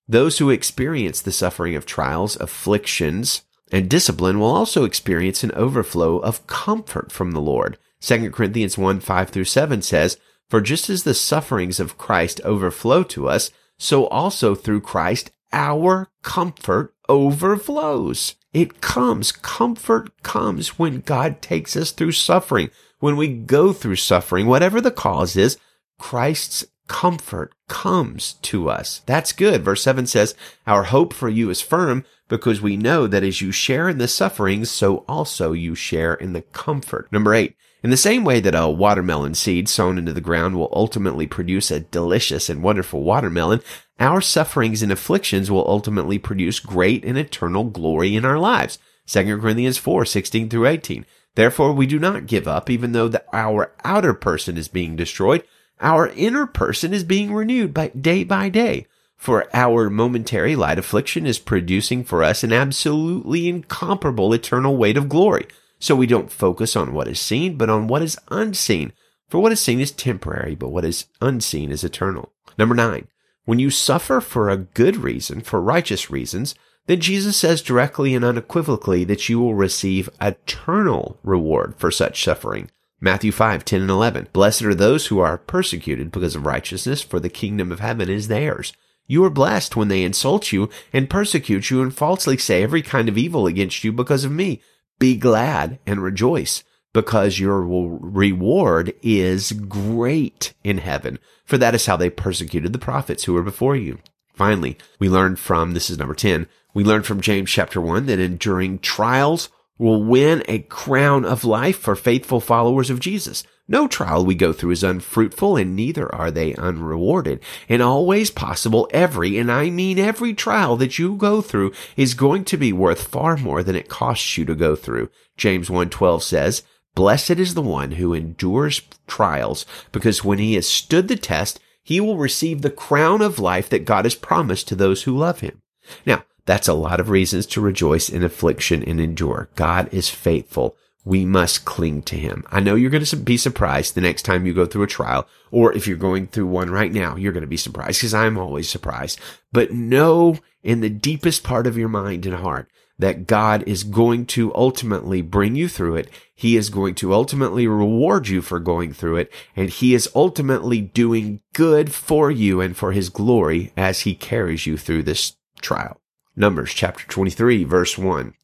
those 0.07 0.39
who 0.39 0.49
experience 0.49 1.21
the 1.21 1.31
suffering 1.31 1.75
of 1.75 1.85
trials, 1.85 2.35
afflictions, 2.41 3.43
and 3.71 3.89
discipline 3.89 4.39
will 4.39 4.53
also 4.53 4.83
experience 4.83 5.43
an 5.43 5.53
overflow 5.53 6.17
of 6.17 6.45
comfort 6.47 7.11
from 7.11 7.31
the 7.31 7.39
Lord. 7.41 7.77
2 8.01 8.31
Corinthians 8.31 8.77
1 8.77 8.99
5 8.99 9.29
through 9.29 9.45
7 9.45 9.81
says, 9.81 10.17
For 10.49 10.59
just 10.59 10.89
as 10.89 11.03
the 11.03 11.13
sufferings 11.13 11.79
of 11.79 11.97
Christ 11.97 12.41
overflow 12.43 13.03
to 13.03 13.29
us, 13.29 13.51
so 13.77 14.07
also 14.07 14.55
through 14.55 14.81
Christ 14.81 15.31
our 15.53 16.09
comfort 16.23 16.93
overflows. 17.07 18.35
It 18.53 18.81
comes. 18.81 19.31
Comfort 19.31 20.11
comes 20.23 20.79
when 20.79 21.01
God 21.01 21.41
takes 21.41 21.75
us 21.75 21.91
through 21.91 22.13
suffering. 22.13 22.69
When 22.99 23.15
we 23.15 23.27
go 23.29 23.73
through 23.73 23.95
suffering, 23.95 24.47
whatever 24.47 24.81
the 24.81 24.91
cause 24.91 25.35
is, 25.35 25.57
Christ's 25.97 26.65
comfort 26.87 27.53
comes 27.69 28.33
to 28.41 28.69
us. 28.69 29.01
That's 29.05 29.31
good. 29.31 29.63
Verse 29.63 29.81
7 29.83 30.05
says, 30.07 30.35
Our 30.67 30.83
hope 30.83 31.13
for 31.13 31.29
you 31.29 31.49
is 31.49 31.61
firm 31.61 32.03
because 32.27 32.61
we 32.61 32.77
know 32.77 33.07
that 33.07 33.23
as 33.23 33.41
you 33.41 33.51
share 33.51 33.87
in 33.87 33.97
the 33.97 34.07
sufferings, 34.07 34.69
so 34.69 34.97
also 35.07 35.53
you 35.53 35.73
share 35.73 36.13
in 36.13 36.33
the 36.33 36.41
comfort. 36.41 37.11
Number 37.11 37.33
8. 37.33 37.55
In 37.83 37.89
the 37.89 37.97
same 37.97 38.23
way 38.23 38.39
that 38.39 38.53
a 38.53 38.69
watermelon 38.69 39.33
seed 39.33 39.67
sown 39.67 39.97
into 39.97 40.13
the 40.13 40.21
ground 40.21 40.55
will 40.55 40.69
ultimately 40.71 41.25
produce 41.25 41.71
a 41.71 41.79
delicious 41.79 42.47
and 42.47 42.61
wonderful 42.61 43.03
watermelon, 43.03 43.61
our 43.99 44.21
sufferings 44.21 44.83
and 44.83 44.91
afflictions 44.91 45.49
will 45.49 45.67
ultimately 45.67 46.19
produce 46.19 46.59
great 46.59 47.03
and 47.03 47.17
eternal 47.17 47.63
glory 47.63 48.15
in 48.15 48.23
our 48.23 48.37
lives. 48.37 48.77
2 49.07 49.39
Corinthians 49.39 49.79
4, 49.79 50.05
16 50.05 50.49
through 50.49 50.67
18. 50.67 51.07
Therefore, 51.33 51.73
we 51.73 51.87
do 51.87 51.97
not 51.97 52.27
give 52.27 52.47
up, 52.47 52.69
even 52.69 52.91
though 52.91 53.07
the, 53.07 53.23
our 53.33 53.73
outer 53.83 54.13
person 54.13 54.57
is 54.57 54.67
being 54.67 54.95
destroyed. 54.95 55.43
Our 55.79 56.09
inner 56.09 56.45
person 56.45 56.93
is 56.93 57.03
being 57.03 57.33
renewed 57.33 57.73
by 57.73 57.87
day 57.89 58.23
by 58.23 58.49
day. 58.49 58.85
For 59.17 59.47
our 59.53 59.89
momentary 59.89 60.55
light 60.55 60.77
affliction 60.77 61.25
is 61.25 61.39
producing 61.39 62.03
for 62.03 62.23
us 62.23 62.43
an 62.43 62.53
absolutely 62.53 63.47
incomparable 63.47 64.33
eternal 64.33 64.77
weight 64.77 64.97
of 64.97 65.09
glory. 65.09 65.47
So 65.81 65.95
we 65.95 66.05
don't 66.05 66.31
focus 66.31 66.75
on 66.75 66.93
what 66.93 67.07
is 67.07 67.19
seen, 67.19 67.57
but 67.57 67.69
on 67.69 67.87
what 67.87 68.03
is 68.03 68.17
unseen. 68.29 68.93
For 69.27 69.39
what 69.41 69.51
is 69.51 69.59
seen 69.59 69.79
is 69.79 69.91
temporary, 69.91 70.53
but 70.53 70.69
what 70.69 70.85
is 70.85 71.07
unseen 71.19 71.71
is 71.71 71.83
eternal. 71.83 72.31
Number 72.55 72.75
nine, 72.75 73.07
when 73.45 73.57
you 73.57 73.71
suffer 73.71 74.21
for 74.21 74.47
a 74.47 74.57
good 74.57 74.95
reason, 74.97 75.41
for 75.41 75.59
righteous 75.59 76.11
reasons, 76.11 76.53
then 76.85 76.99
Jesus 76.99 77.35
says 77.35 77.63
directly 77.63 78.13
and 78.13 78.23
unequivocally 78.23 79.03
that 79.05 79.27
you 79.27 79.39
will 79.39 79.55
receive 79.55 80.07
eternal 80.21 81.17
reward 81.23 81.73
for 81.77 81.89
such 81.89 82.23
suffering. 82.23 82.69
Matthew 82.99 83.31
5, 83.31 83.65
10 83.65 83.81
and 83.81 83.89
11. 83.89 84.27
Blessed 84.33 84.61
are 84.61 84.75
those 84.75 85.07
who 85.07 85.17
are 85.17 85.39
persecuted 85.39 86.11
because 86.11 86.35
of 86.35 86.45
righteousness, 86.45 87.01
for 87.01 87.19
the 87.19 87.29
kingdom 87.29 87.71
of 87.71 87.79
heaven 87.79 88.07
is 88.07 88.27
theirs. 88.27 88.73
You 89.07 89.25
are 89.25 89.31
blessed 89.31 89.75
when 89.75 89.87
they 89.87 90.03
insult 90.03 90.51
you 90.51 90.69
and 90.93 91.09
persecute 91.09 91.71
you 91.71 91.81
and 91.81 91.91
falsely 91.91 92.37
say 92.37 92.61
every 92.61 92.83
kind 92.83 93.09
of 93.09 93.17
evil 93.17 93.47
against 93.47 93.83
you 93.83 93.91
because 93.91 94.23
of 94.23 94.31
me. 94.31 94.61
Be 95.01 95.15
glad 95.15 95.79
and 95.87 96.03
rejoice 96.03 96.63
because 96.93 97.39
your 97.39 97.59
reward 97.63 98.93
is 99.01 99.51
great 99.51 100.53
in 100.63 100.77
heaven. 100.77 101.17
For 101.43 101.57
that 101.57 101.73
is 101.73 101.87
how 101.87 101.97
they 101.97 102.11
persecuted 102.11 102.71
the 102.71 102.77
prophets 102.77 103.23
who 103.23 103.33
were 103.33 103.41
before 103.41 103.75
you. 103.75 103.97
Finally, 104.35 104.77
we 104.99 105.09
learn 105.09 105.37
from, 105.37 105.71
this 105.71 105.89
is 105.89 105.97
number 105.97 106.13
10, 106.13 106.45
we 106.75 106.83
learn 106.83 107.01
from 107.01 107.19
James 107.19 107.49
chapter 107.49 107.81
1 107.81 108.05
that 108.05 108.19
enduring 108.19 108.77
trials 108.77 109.49
will 109.79 110.03
win 110.03 110.43
a 110.47 110.59
crown 110.59 111.25
of 111.25 111.43
life 111.43 111.79
for 111.79 111.95
faithful 111.95 112.39
followers 112.39 112.91
of 112.91 112.99
Jesus. 112.99 113.43
No 113.67 113.87
trial 113.87 114.25
we 114.25 114.35
go 114.35 114.51
through 114.51 114.71
is 114.71 114.83
unfruitful 114.83 115.55
and 115.55 115.75
neither 115.75 116.13
are 116.13 116.31
they 116.31 116.53
unrewarded. 116.55 117.39
And 117.69 117.81
always 117.81 118.29
possible 118.29 118.89
every, 118.91 119.37
and 119.37 119.51
I 119.51 119.69
mean 119.69 119.97
every 119.97 120.33
trial 120.33 120.75
that 120.77 120.99
you 120.99 121.15
go 121.15 121.41
through 121.41 121.73
is 121.95 122.13
going 122.13 122.45
to 122.45 122.57
be 122.57 122.73
worth 122.73 123.07
far 123.07 123.37
more 123.37 123.63
than 123.63 123.75
it 123.75 123.89
costs 123.89 124.37
you 124.37 124.45
to 124.45 124.55
go 124.55 124.75
through. 124.75 125.09
James 125.37 125.69
1:12 125.69 126.21
says, 126.21 126.63
Blessed 126.93 127.31
is 127.31 127.53
the 127.53 127.61
one 127.61 127.91
who 127.91 128.13
endures 128.13 128.81
trials, 129.07 129.65
because 129.91 130.25
when 130.25 130.39
he 130.39 130.55
has 130.55 130.67
stood 130.67 131.07
the 131.07 131.15
test, 131.15 131.59
he 131.83 132.01
will 132.01 132.17
receive 132.17 132.61
the 132.61 132.69
crown 132.69 133.21
of 133.21 133.39
life 133.39 133.69
that 133.69 133.85
God 133.85 134.05
has 134.05 134.15
promised 134.15 134.67
to 134.67 134.75
those 134.75 135.03
who 135.03 135.17
love 135.17 135.39
him. 135.39 135.61
Now, 136.05 136.25
that's 136.45 136.67
a 136.67 136.73
lot 136.73 136.99
of 136.99 137.09
reasons 137.09 137.45
to 137.47 137.61
rejoice 137.61 138.09
in 138.09 138.23
affliction 138.23 138.83
and 138.83 138.99
endure. 138.99 139.49
God 139.55 139.87
is 139.93 140.09
faithful. 140.09 140.75
We 141.03 141.25
must 141.25 141.65
cling 141.65 142.03
to 142.03 142.15
him. 142.15 142.45
I 142.51 142.59
know 142.59 142.75
you're 142.75 142.91
going 142.91 143.03
to 143.03 143.15
be 143.15 143.37
surprised 143.37 143.95
the 143.95 144.01
next 144.01 144.21
time 144.23 144.45
you 144.45 144.53
go 144.53 144.65
through 144.65 144.83
a 144.83 144.87
trial, 144.87 145.27
or 145.49 145.73
if 145.73 145.87
you're 145.87 145.97
going 145.97 146.27
through 146.27 146.47
one 146.47 146.69
right 146.69 146.91
now, 146.91 147.15
you're 147.15 147.33
going 147.33 147.41
to 147.41 147.47
be 147.47 147.57
surprised 147.57 147.99
because 147.99 148.13
I'm 148.13 148.37
always 148.37 148.69
surprised. 148.69 149.19
But 149.51 149.71
know 149.71 150.37
in 150.63 150.81
the 150.81 150.89
deepest 150.89 151.43
part 151.43 151.65
of 151.65 151.77
your 151.77 151.89
mind 151.89 152.25
and 152.25 152.35
heart 152.35 152.69
that 153.01 153.25
God 153.25 153.63
is 153.67 153.83
going 153.83 154.27
to 154.27 154.53
ultimately 154.53 155.23
bring 155.23 155.55
you 155.55 155.67
through 155.67 155.95
it. 155.95 156.09
He 156.35 156.55
is 156.55 156.69
going 156.69 156.93
to 156.95 157.15
ultimately 157.15 157.67
reward 157.67 158.27
you 158.27 158.43
for 158.43 158.59
going 158.59 158.93
through 158.93 159.17
it. 159.17 159.33
And 159.55 159.69
he 159.71 159.95
is 159.95 160.09
ultimately 160.13 160.81
doing 160.81 161.41
good 161.53 161.91
for 161.91 162.29
you 162.29 162.61
and 162.61 162.77
for 162.77 162.91
his 162.91 163.09
glory 163.09 163.73
as 163.75 164.01
he 164.01 164.13
carries 164.13 164.67
you 164.67 164.77
through 164.77 165.03
this 165.03 165.35
trial. 165.61 165.99
Numbers 166.35 166.73
chapter 166.73 167.07
23 167.07 167.63
verse 167.63 167.97
1. 167.97 168.35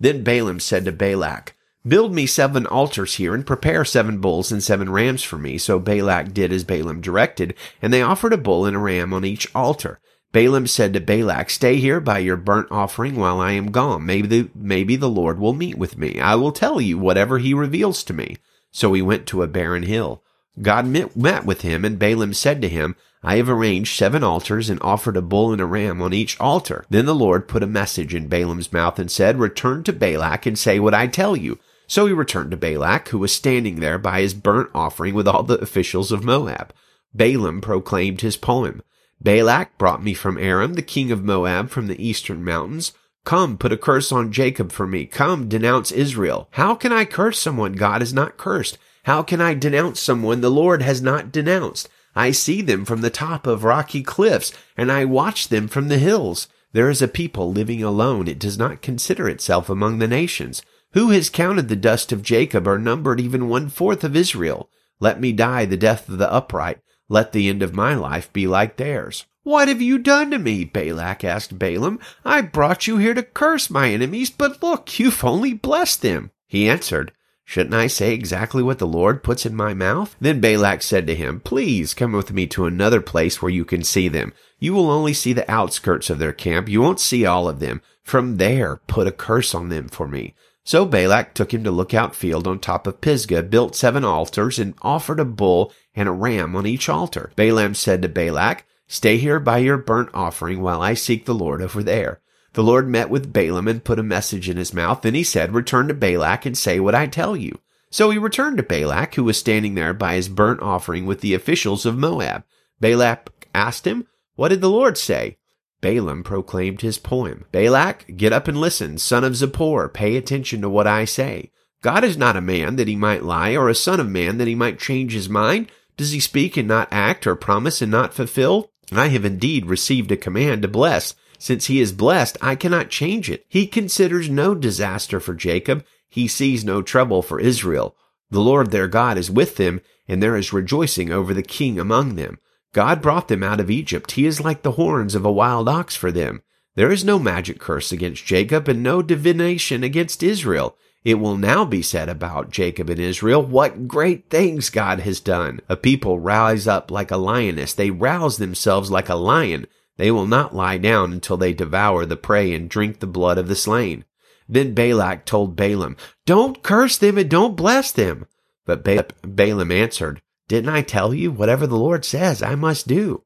Then 0.00 0.24
Balaam 0.24 0.58
said 0.58 0.84
to 0.84 0.92
Balak, 0.92 1.54
Build 1.86 2.14
me 2.14 2.26
seven 2.26 2.64
altars 2.66 3.16
here 3.16 3.34
and 3.34 3.44
prepare 3.44 3.84
seven 3.84 4.18
bulls 4.18 4.52
and 4.52 4.62
seven 4.62 4.88
rams 4.88 5.24
for 5.24 5.36
me. 5.36 5.58
So 5.58 5.80
Balak 5.80 6.32
did 6.32 6.52
as 6.52 6.62
Balaam 6.62 7.00
directed, 7.00 7.54
and 7.80 7.92
they 7.92 8.02
offered 8.02 8.32
a 8.32 8.38
bull 8.38 8.66
and 8.66 8.76
a 8.76 8.78
ram 8.78 9.12
on 9.12 9.24
each 9.24 9.52
altar. 9.54 9.98
Balaam 10.30 10.66
said 10.66 10.94
to 10.94 11.00
Balak, 11.00 11.50
Stay 11.50 11.76
here 11.76 12.00
by 12.00 12.18
your 12.18 12.36
burnt 12.36 12.68
offering 12.70 13.16
while 13.16 13.40
I 13.40 13.52
am 13.52 13.72
gone. 13.72 14.06
Maybe 14.06 14.28
the, 14.28 14.50
maybe 14.54 14.94
the 14.94 15.10
Lord 15.10 15.40
will 15.40 15.52
meet 15.52 15.76
with 15.76 15.98
me. 15.98 16.20
I 16.20 16.36
will 16.36 16.52
tell 16.52 16.80
you 16.80 16.98
whatever 16.98 17.38
he 17.38 17.52
reveals 17.52 18.04
to 18.04 18.14
me. 18.14 18.36
So 18.70 18.92
he 18.92 19.02
went 19.02 19.26
to 19.26 19.42
a 19.42 19.48
barren 19.48 19.82
hill. 19.82 20.22
God 20.60 20.86
met, 20.86 21.16
met 21.16 21.44
with 21.44 21.62
him, 21.62 21.84
and 21.84 21.98
Balaam 21.98 22.32
said 22.32 22.62
to 22.62 22.68
him, 22.68 22.94
I 23.24 23.36
have 23.36 23.48
arranged 23.48 23.96
seven 23.96 24.24
altars 24.24 24.70
and 24.70 24.80
offered 24.82 25.16
a 25.16 25.22
bull 25.22 25.52
and 25.52 25.60
a 25.60 25.66
ram 25.66 26.00
on 26.00 26.12
each 26.12 26.38
altar. 26.40 26.84
Then 26.90 27.06
the 27.06 27.14
Lord 27.14 27.46
put 27.46 27.62
a 27.62 27.68
message 27.68 28.14
in 28.14 28.28
Balaam's 28.28 28.72
mouth 28.72 28.98
and 28.98 29.10
said, 29.10 29.38
Return 29.38 29.84
to 29.84 29.92
Balak 29.92 30.46
and 30.46 30.58
say 30.58 30.78
what 30.78 30.94
I 30.94 31.06
tell 31.06 31.36
you. 31.36 31.58
So 31.86 32.06
he 32.06 32.12
returned 32.12 32.50
to 32.52 32.56
Balak, 32.56 33.08
who 33.08 33.18
was 33.18 33.32
standing 33.32 33.80
there 33.80 33.98
by 33.98 34.20
his 34.20 34.34
burnt 34.34 34.70
offering 34.74 35.14
with 35.14 35.28
all 35.28 35.42
the 35.42 35.58
officials 35.58 36.12
of 36.12 36.24
Moab. 36.24 36.72
Balaam 37.14 37.60
proclaimed 37.60 38.20
his 38.20 38.36
poem. 38.36 38.82
Balak 39.20 39.76
brought 39.78 40.02
me 40.02 40.14
from 40.14 40.38
Aram, 40.38 40.74
the 40.74 40.82
king 40.82 41.12
of 41.12 41.22
Moab, 41.22 41.70
from 41.70 41.86
the 41.86 42.04
eastern 42.04 42.44
mountains. 42.44 42.92
Come, 43.24 43.56
put 43.56 43.72
a 43.72 43.76
curse 43.76 44.10
on 44.10 44.32
Jacob 44.32 44.72
for 44.72 44.86
me. 44.86 45.06
Come, 45.06 45.48
denounce 45.48 45.92
Israel. 45.92 46.48
How 46.52 46.74
can 46.74 46.92
I 46.92 47.04
curse 47.04 47.38
someone 47.38 47.74
God 47.74 48.00
has 48.00 48.12
not 48.12 48.36
cursed? 48.36 48.78
How 49.04 49.22
can 49.22 49.40
I 49.40 49.54
denounce 49.54 50.00
someone 50.00 50.40
the 50.40 50.50
Lord 50.50 50.82
has 50.82 51.00
not 51.00 51.30
denounced? 51.30 51.88
I 52.14 52.30
see 52.30 52.62
them 52.62 52.84
from 52.84 53.00
the 53.00 53.10
top 53.10 53.46
of 53.46 53.64
rocky 53.64 54.02
cliffs, 54.02 54.52
and 54.76 54.90
I 54.90 55.04
watch 55.04 55.48
them 55.48 55.68
from 55.68 55.88
the 55.88 55.98
hills. 55.98 56.48
There 56.72 56.90
is 56.90 57.02
a 57.02 57.08
people 57.08 57.52
living 57.52 57.82
alone. 57.82 58.28
It 58.28 58.38
does 58.38 58.58
not 58.58 58.82
consider 58.82 59.28
itself 59.28 59.68
among 59.68 59.98
the 59.98 60.08
nations. 60.08 60.62
Who 60.94 61.10
has 61.10 61.30
counted 61.30 61.68
the 61.68 61.76
dust 61.76 62.12
of 62.12 62.22
Jacob 62.22 62.66
or 62.66 62.78
numbered 62.78 63.20
even 63.20 63.48
one 63.48 63.70
fourth 63.70 64.04
of 64.04 64.14
Israel? 64.14 64.68
Let 65.00 65.20
me 65.20 65.32
die 65.32 65.64
the 65.64 65.76
death 65.76 66.08
of 66.08 66.18
the 66.18 66.30
upright. 66.30 66.78
Let 67.08 67.32
the 67.32 67.48
end 67.48 67.62
of 67.62 67.74
my 67.74 67.94
life 67.94 68.32
be 68.32 68.46
like 68.46 68.76
theirs. 68.76 69.24
What 69.42 69.68
have 69.68 69.82
you 69.82 69.98
done 69.98 70.30
to 70.30 70.38
me? 70.38 70.64
Balak 70.64 71.24
asked 71.24 71.58
Balaam. 71.58 71.98
I 72.24 72.42
brought 72.42 72.86
you 72.86 72.98
here 72.98 73.14
to 73.14 73.22
curse 73.22 73.70
my 73.70 73.90
enemies, 73.90 74.30
but 74.30 74.62
look, 74.62 74.98
you've 74.98 75.24
only 75.24 75.54
blessed 75.54 76.02
them. 76.02 76.30
He 76.46 76.68
answered, 76.68 77.12
Shouldn't 77.44 77.74
I 77.74 77.86
say 77.86 78.12
exactly 78.12 78.62
what 78.62 78.78
the 78.78 78.86
Lord 78.86 79.22
puts 79.24 79.44
in 79.46 79.56
my 79.56 79.74
mouth? 79.74 80.14
Then 80.20 80.40
Balak 80.40 80.82
said 80.82 81.06
to 81.06 81.14
him, 81.14 81.40
Please 81.40 81.94
come 81.94 82.12
with 82.12 82.32
me 82.32 82.46
to 82.48 82.66
another 82.66 83.00
place 83.00 83.40
where 83.40 83.50
you 83.50 83.64
can 83.64 83.82
see 83.82 84.08
them. 84.08 84.32
You 84.60 84.74
will 84.74 84.90
only 84.90 85.14
see 85.14 85.32
the 85.32 85.50
outskirts 85.50 86.08
of 86.10 86.18
their 86.18 86.32
camp. 86.32 86.68
You 86.68 86.82
won't 86.82 87.00
see 87.00 87.26
all 87.26 87.48
of 87.48 87.60
them. 87.60 87.80
From 88.04 88.36
there, 88.36 88.76
put 88.86 89.08
a 89.08 89.12
curse 89.12 89.54
on 89.54 89.70
them 89.70 89.88
for 89.88 90.06
me. 90.06 90.34
So 90.64 90.84
Balak 90.84 91.34
took 91.34 91.52
him 91.52 91.64
to 91.64 91.70
Lookout 91.70 92.14
Field 92.14 92.46
on 92.46 92.58
top 92.58 92.86
of 92.86 93.00
Pisgah, 93.00 93.42
built 93.42 93.74
seven 93.74 94.04
altars, 94.04 94.58
and 94.58 94.74
offered 94.82 95.18
a 95.18 95.24
bull 95.24 95.72
and 95.94 96.08
a 96.08 96.12
ram 96.12 96.54
on 96.54 96.66
each 96.66 96.88
altar. 96.88 97.32
Balaam 97.36 97.74
said 97.74 98.02
to 98.02 98.08
Balak, 98.08 98.64
Stay 98.86 99.16
here 99.16 99.40
by 99.40 99.58
your 99.58 99.78
burnt 99.78 100.10
offering 100.12 100.60
while 100.60 100.82
I 100.82 100.94
seek 100.94 101.24
the 101.24 101.34
Lord 101.34 101.62
over 101.62 101.82
there. 101.82 102.20
The 102.52 102.62
Lord 102.62 102.88
met 102.88 103.08
with 103.08 103.32
Balaam 103.32 103.66
and 103.66 103.82
put 103.82 103.98
a 103.98 104.02
message 104.02 104.48
in 104.48 104.58
his 104.58 104.74
mouth. 104.74 105.02
Then 105.02 105.14
he 105.14 105.24
said, 105.24 105.54
Return 105.54 105.88
to 105.88 105.94
Balak 105.94 106.44
and 106.44 106.56
say 106.56 106.78
what 106.78 106.94
I 106.94 107.06
tell 107.06 107.36
you. 107.36 107.58
So 107.90 108.10
he 108.10 108.18
returned 108.18 108.58
to 108.58 108.62
Balak, 108.62 109.14
who 109.14 109.24
was 109.24 109.38
standing 109.38 109.74
there 109.74 109.94
by 109.94 110.14
his 110.14 110.28
burnt 110.28 110.60
offering 110.60 111.06
with 111.06 111.22
the 111.22 111.34
officials 111.34 111.86
of 111.86 111.96
Moab. 111.96 112.44
Balak 112.80 113.48
asked 113.54 113.86
him, 113.86 114.06
What 114.34 114.48
did 114.48 114.60
the 114.60 114.70
Lord 114.70 114.96
say? 114.98 115.38
Balaam 115.82 116.22
proclaimed 116.22 116.80
his 116.80 116.96
poem. 116.96 117.44
Balak, 117.52 118.16
get 118.16 118.32
up 118.32 118.48
and 118.48 118.58
listen, 118.58 118.96
son 118.96 119.24
of 119.24 119.34
Zippor, 119.34 119.92
pay 119.92 120.16
attention 120.16 120.62
to 120.62 120.70
what 120.70 120.86
I 120.86 121.04
say. 121.04 121.50
God 121.82 122.04
is 122.04 122.16
not 122.16 122.36
a 122.36 122.40
man 122.40 122.76
that 122.76 122.88
he 122.88 122.96
might 122.96 123.24
lie, 123.24 123.54
or 123.54 123.68
a 123.68 123.74
son 123.74 124.00
of 124.00 124.08
man 124.08 124.38
that 124.38 124.48
he 124.48 124.54
might 124.54 124.78
change 124.78 125.12
his 125.12 125.28
mind. 125.28 125.70
Does 125.96 126.12
he 126.12 126.20
speak 126.20 126.56
and 126.56 126.68
not 126.68 126.88
act, 126.90 127.26
or 127.26 127.36
promise 127.36 127.82
and 127.82 127.90
not 127.90 128.14
fulfill? 128.14 128.70
I 128.92 129.08
have 129.08 129.24
indeed 129.24 129.66
received 129.66 130.12
a 130.12 130.16
command 130.16 130.62
to 130.62 130.68
bless. 130.68 131.14
Since 131.38 131.66
he 131.66 131.80
is 131.80 131.92
blessed, 131.92 132.38
I 132.40 132.54
cannot 132.54 132.88
change 132.88 133.28
it. 133.28 133.44
He 133.48 133.66
considers 133.66 134.30
no 134.30 134.54
disaster 134.54 135.18
for 135.18 135.34
Jacob. 135.34 135.84
He 136.08 136.28
sees 136.28 136.64
no 136.64 136.82
trouble 136.82 137.20
for 137.20 137.40
Israel. 137.40 137.96
The 138.30 138.40
Lord 138.40 138.70
their 138.70 138.86
God 138.86 139.18
is 139.18 139.30
with 139.30 139.56
them, 139.56 139.80
and 140.06 140.22
there 140.22 140.36
is 140.36 140.52
rejoicing 140.52 141.10
over 141.10 141.34
the 141.34 141.42
king 141.42 141.80
among 141.80 142.14
them. 142.14 142.38
God 142.72 143.02
brought 143.02 143.28
them 143.28 143.42
out 143.42 143.60
of 143.60 143.70
Egypt. 143.70 144.12
He 144.12 144.26
is 144.26 144.40
like 144.40 144.62
the 144.62 144.72
horns 144.72 145.14
of 145.14 145.24
a 145.24 145.32
wild 145.32 145.68
ox 145.68 145.94
for 145.94 146.10
them. 146.10 146.42
There 146.74 146.90
is 146.90 147.04
no 147.04 147.18
magic 147.18 147.58
curse 147.58 147.92
against 147.92 148.24
Jacob 148.24 148.66
and 148.66 148.82
no 148.82 149.02
divination 149.02 149.84
against 149.84 150.22
Israel. 150.22 150.76
It 151.04 151.14
will 151.14 151.36
now 151.36 151.64
be 151.64 151.82
said 151.82 152.08
about 152.08 152.50
Jacob 152.50 152.88
and 152.88 153.00
Israel, 153.00 153.42
what 153.42 153.88
great 153.88 154.30
things 154.30 154.70
God 154.70 155.00
has 155.00 155.20
done. 155.20 155.60
A 155.68 155.76
people 155.76 156.18
rise 156.18 156.66
up 156.66 156.90
like 156.90 157.10
a 157.10 157.16
lioness. 157.16 157.74
They 157.74 157.90
rouse 157.90 158.38
themselves 158.38 158.90
like 158.90 159.08
a 159.08 159.16
lion. 159.16 159.66
They 159.98 160.10
will 160.10 160.26
not 160.26 160.54
lie 160.54 160.78
down 160.78 161.12
until 161.12 161.36
they 161.36 161.52
devour 161.52 162.06
the 162.06 162.16
prey 162.16 162.54
and 162.54 162.70
drink 162.70 163.00
the 163.00 163.06
blood 163.06 163.36
of 163.36 163.48
the 163.48 163.56
slain. 163.56 164.04
Then 164.48 164.74
Balak 164.74 165.26
told 165.26 165.56
Balaam, 165.56 165.96
Don't 166.24 166.62
curse 166.62 166.96
them 166.96 167.18
and 167.18 167.28
don't 167.28 167.56
bless 167.56 167.92
them. 167.92 168.26
But 168.64 168.84
Balaam 169.22 169.72
answered, 169.72 170.21
Didn't 170.52 170.68
I 170.68 170.82
tell 170.82 171.14
you, 171.14 171.32
whatever 171.32 171.66
the 171.66 171.78
Lord 171.78 172.04
says, 172.04 172.42
I 172.42 172.56
must 172.56 172.86
do? 172.86 173.22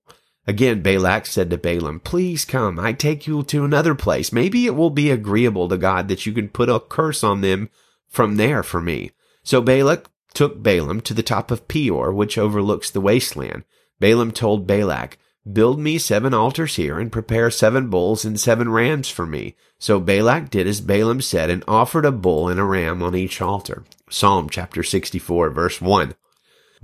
Again 0.47 0.80
Balak 0.80 1.26
said 1.26 1.50
to 1.50 1.59
Balaam, 1.59 1.99
Please 1.99 2.45
come, 2.45 2.78
I 2.78 2.92
take 2.92 3.26
you 3.26 3.42
to 3.42 3.64
another 3.64 3.97
place. 3.97 4.33
Maybe 4.33 4.64
it 4.64 4.76
will 4.76 4.90
be 4.90 5.11
agreeable 5.11 5.68
to 5.68 5.76
God 5.76 6.06
that 6.06 6.25
you 6.25 6.33
can 6.33 6.49
put 6.49 6.68
a 6.68 6.78
curse 6.78 7.25
on 7.25 7.40
them 7.40 7.68
from 8.06 8.37
there 8.37 8.62
for 8.62 8.80
me. 8.80 9.11
So 9.42 9.61
Balak 9.61 10.09
took 10.35 10.62
Balaam 10.62 11.00
to 11.00 11.14
the 11.14 11.25
top 11.25 11.50
of 11.50 11.66
Peor, 11.66 12.12
which 12.12 12.38
overlooks 12.38 12.92
the 12.92 13.00
wasteland. 13.00 13.64
Balaam 13.99 14.30
told 14.30 14.68
Balak, 14.68 15.18
Build 15.52 15.80
me 15.80 15.99
seven 15.99 16.33
altars 16.33 16.76
here 16.76 17.00
and 17.00 17.11
prepare 17.11 17.50
seven 17.50 17.90
bulls 17.90 18.25
and 18.25 18.38
seven 18.38 18.71
rams 18.71 19.09
for 19.09 19.26
me. 19.26 19.56
So 19.80 19.99
Balak 19.99 20.49
did 20.50 20.68
as 20.68 20.80
Balaam 20.80 21.21
said 21.21 21.50
and 21.50 21.64
offered 21.66 22.04
a 22.04 22.12
bull 22.12 22.49
and 22.49 22.61
a 22.61 22.64
ram 22.64 23.02
on 23.02 23.16
each 23.16 23.42
altar. 23.42 23.83
Psalm 24.09 24.49
chapter 24.49 24.85
64 24.85 25.50
verse 25.50 25.80
1. 25.80 26.14